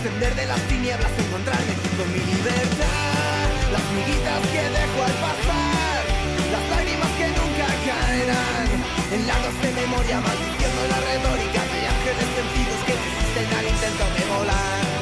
descender 0.06 0.36
de 0.36 0.46
las 0.46 0.62
tinieblas, 0.68 1.12
encontrarme 1.18 1.74
con 1.98 2.08
mi 2.14 2.20
libertad. 2.20 3.50
Las 3.74 3.86
miguitas 3.98 4.40
que 4.54 4.62
dejo 4.62 5.00
al 5.02 5.16
pasar, 5.26 6.02
las 6.54 6.66
lágrimas 6.70 7.12
que 7.18 7.28
nunca 7.34 7.66
caerán. 7.90 8.70
En 9.12 9.28
lagos 9.28 9.56
de 9.64 9.72
memoria, 9.82 10.22
maldiciendo 10.22 10.82
la 10.94 11.00
retórica 11.10 11.62
de 11.74 11.80
ángeles 11.90 12.30
sentidos 12.38 12.80
que 12.86 12.94
resisten 12.94 13.48
al 13.58 13.66
intento 13.66 14.06
de 14.14 14.24
volar. 14.30 14.95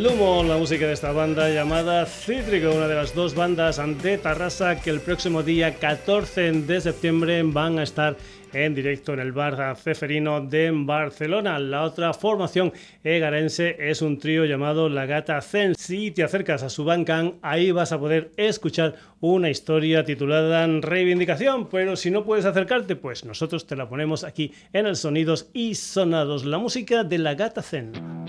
El 0.00 0.06
humo, 0.06 0.42
la 0.42 0.56
música 0.56 0.86
de 0.86 0.94
esta 0.94 1.12
banda 1.12 1.50
llamada 1.50 2.06
Cítrico, 2.06 2.70
una 2.70 2.88
de 2.88 2.94
las 2.94 3.14
dos 3.14 3.34
bandas 3.34 3.78
de 4.02 4.16
Tarrasa 4.16 4.80
que 4.80 4.88
el 4.88 5.00
próximo 5.00 5.42
día 5.42 5.74
14 5.74 6.52
de 6.52 6.80
septiembre 6.80 7.42
van 7.42 7.78
a 7.78 7.82
estar 7.82 8.16
en 8.54 8.74
directo 8.74 9.12
en 9.12 9.20
el 9.20 9.32
bar 9.32 9.76
Ceferino 9.76 10.40
de 10.40 10.70
Barcelona. 10.72 11.58
La 11.58 11.82
otra 11.82 12.14
formación 12.14 12.72
egarense 13.04 13.76
es 13.78 14.00
un 14.00 14.18
trío 14.18 14.46
llamado 14.46 14.88
La 14.88 15.04
Gata 15.04 15.38
Zen. 15.42 15.74
Si 15.74 16.10
te 16.12 16.22
acercas 16.22 16.62
a 16.62 16.70
su 16.70 16.84
Bandcamp, 16.86 17.34
ahí 17.42 17.70
vas 17.70 17.92
a 17.92 17.98
poder 17.98 18.30
escuchar 18.38 18.94
una 19.20 19.50
historia 19.50 20.02
titulada 20.02 20.66
Reivindicación, 20.66 21.68
pero 21.68 21.94
si 21.94 22.10
no 22.10 22.24
puedes 22.24 22.46
acercarte, 22.46 22.96
pues 22.96 23.26
nosotros 23.26 23.66
te 23.66 23.76
la 23.76 23.86
ponemos 23.86 24.24
aquí 24.24 24.54
en 24.72 24.86
el 24.86 24.96
Sonidos 24.96 25.50
y 25.52 25.74
Sonados, 25.74 26.46
la 26.46 26.56
música 26.56 27.04
de 27.04 27.18
La 27.18 27.34
Gata 27.34 27.60
Zen. 27.60 28.19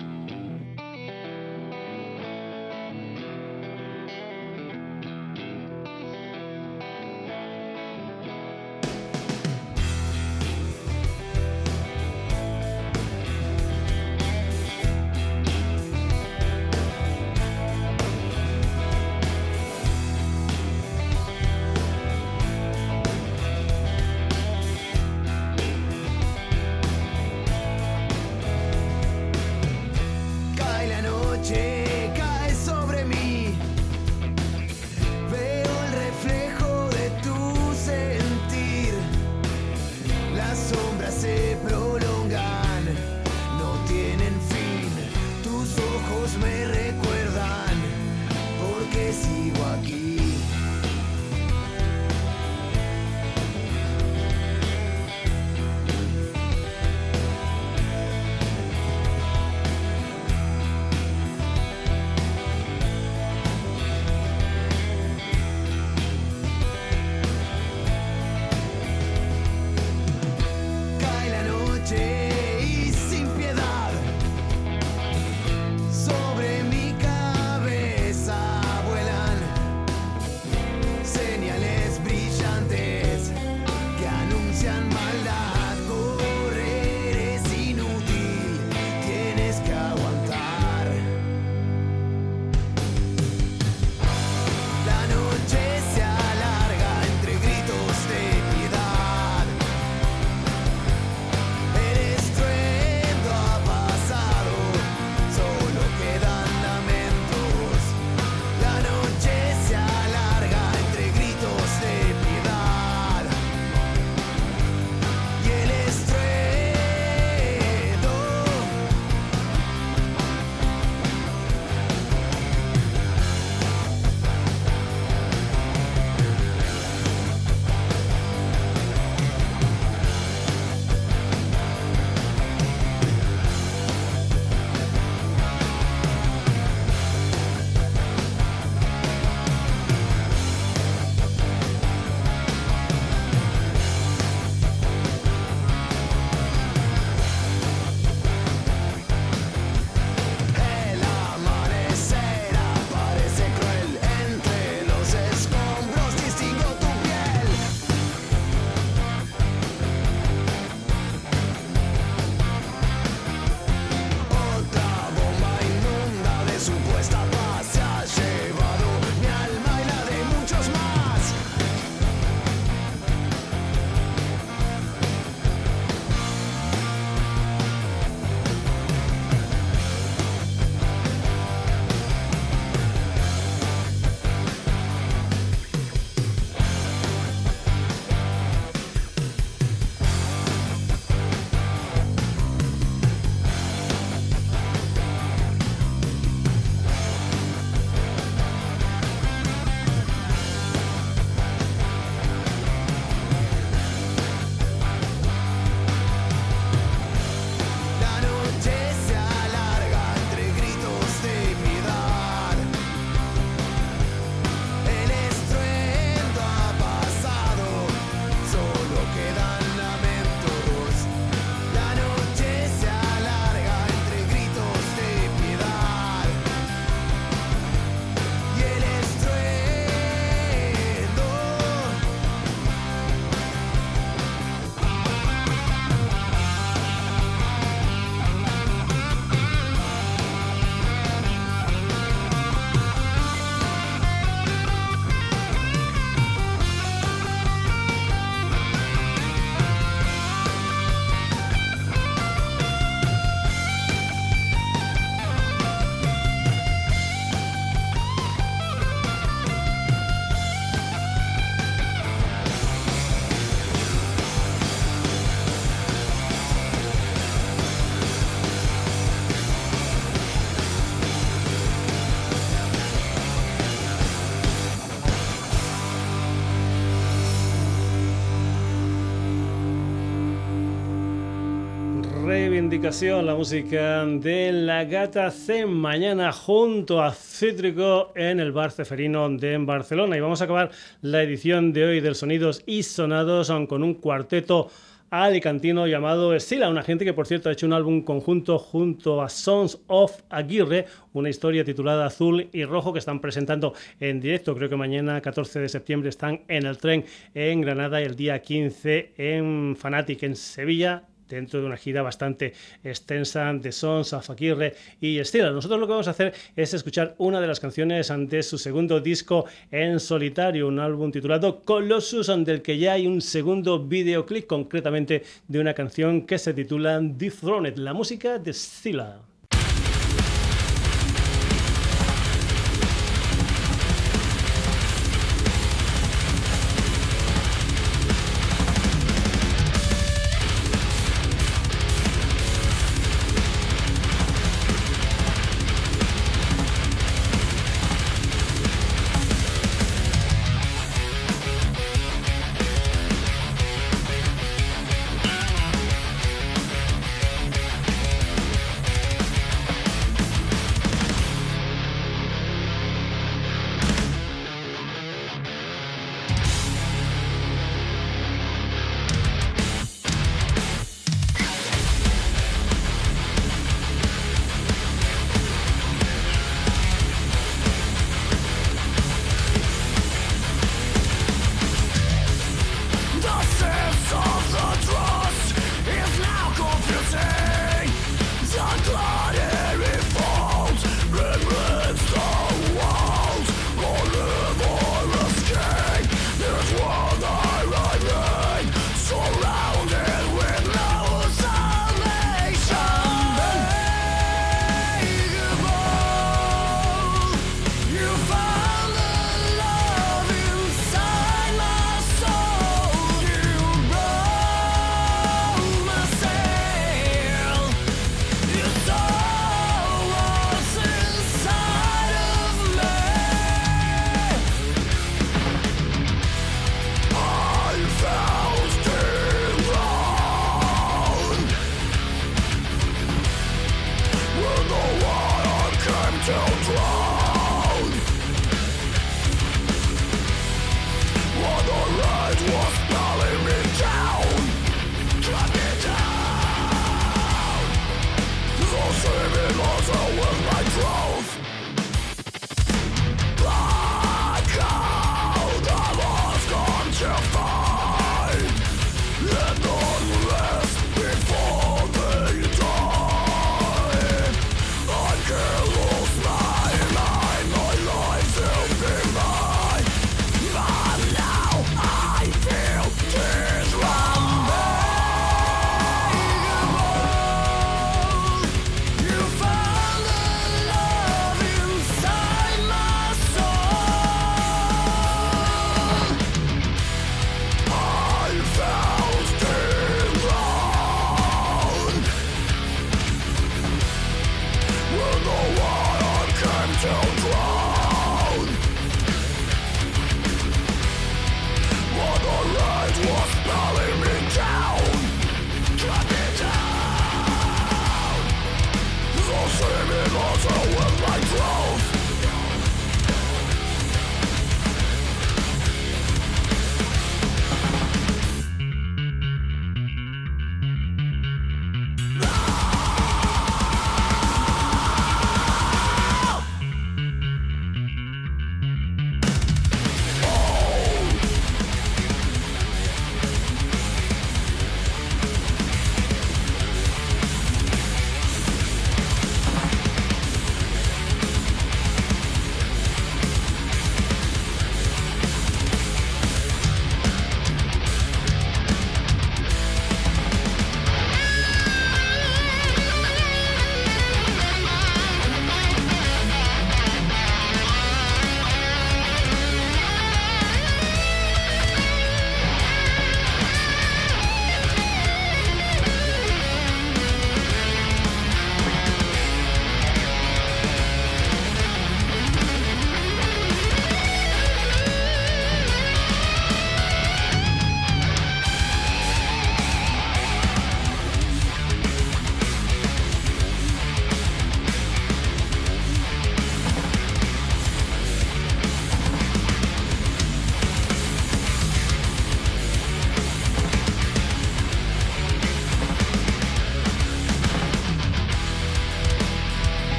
La 282.72 283.36
música 283.36 284.06
de 284.06 284.50
La 284.54 284.86
Gata 284.86 285.30
C 285.30 285.66
mañana 285.66 286.32
junto 286.32 287.04
a 287.04 287.12
Cítrico 287.12 288.14
en 288.16 288.40
el 288.40 288.54
Bar 288.54 288.72
Ceferino 288.72 289.30
de 289.30 289.58
Barcelona. 289.58 290.16
Y 290.16 290.22
vamos 290.22 290.40
a 290.40 290.46
acabar 290.46 290.72
la 291.02 291.22
edición 291.22 291.74
de 291.74 291.84
hoy 291.84 292.00
del 292.00 292.16
Sonidos 292.16 292.64
y 292.66 292.84
Sonados 292.84 293.52
con 293.68 293.84
un 293.84 293.96
cuarteto 293.96 294.70
alicantino 295.10 295.86
llamado 295.86 296.34
Estila, 296.34 296.70
una 296.70 296.82
gente 296.82 297.04
que 297.04 297.12
por 297.12 297.28
cierto 297.28 297.50
ha 297.50 297.52
hecho 297.52 297.66
un 297.66 297.74
álbum 297.74 298.04
conjunto 298.04 298.58
junto 298.58 299.22
a 299.22 299.28
Sons 299.28 299.78
of 299.88 300.22
Aguirre, 300.30 300.86
una 301.12 301.30
historia 301.30 301.66
titulada 301.66 302.06
Azul 302.06 302.48
y 302.54 302.64
Rojo 302.64 302.94
que 302.94 303.00
están 303.00 303.20
presentando 303.20 303.74
en 304.00 304.22
directo. 304.22 304.56
Creo 304.56 304.70
que 304.70 304.78
mañana 304.78 305.20
14 305.20 305.60
de 305.60 305.68
septiembre 305.68 306.08
están 306.08 306.44
en 306.48 306.66
el 306.66 306.78
tren 306.78 307.04
en 307.34 307.60
Granada 307.60 308.02
y 308.02 308.06
el 308.06 308.16
día 308.16 308.42
15 308.42 309.16
en 309.18 309.76
Fanatic 309.76 310.24
en 310.24 310.38
Sevilla 310.38 311.11
dentro 311.36 311.60
de 311.60 311.66
una 311.66 311.78
gira 311.78 312.02
bastante 312.02 312.54
extensa 312.84 313.54
de 313.54 313.72
Sons, 313.72 314.16
Fakirre 314.22 314.76
y 315.00 315.20
Estila. 315.20 315.52
Nosotros 315.52 315.80
lo 315.80 315.88
que 315.88 315.92
vamos 315.92 316.08
a 316.08 316.12
hacer 316.12 316.34
es 316.56 316.74
escuchar 316.74 317.16
una 317.18 317.40
de 317.40 317.48
las 317.48 317.60
canciones 317.60 318.12
ante 318.12 318.44
su 318.44 318.58
segundo 318.58 319.00
disco 319.00 319.46
en 319.72 320.00
solitario, 320.00 320.68
un 320.68 320.80
álbum 320.80 321.12
titulado 321.12 321.62
Colossus, 321.62 322.28
del 322.46 322.62
que 322.62 322.78
ya 322.78 322.94
hay 322.94 323.08
un 323.08 323.22
segundo 323.22 323.80
videoclip, 323.80 324.48
concretamente 324.48 325.24
de 325.48 325.60
una 325.60 325.74
canción 325.74 326.26
que 326.26 326.38
se 326.38 326.54
titula 326.54 327.00
Dethroned, 327.02 327.78
la 327.78 327.94
música 327.94 328.38
de 328.38 328.52
Estila. 328.52 329.31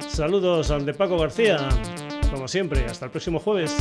Saludos 0.07 0.85
de 0.85 0.93
Paco 0.93 1.17
García, 1.17 1.57
como 2.31 2.47
siempre, 2.47 2.85
hasta 2.85 3.05
el 3.05 3.11
próximo 3.11 3.39
jueves. 3.39 3.75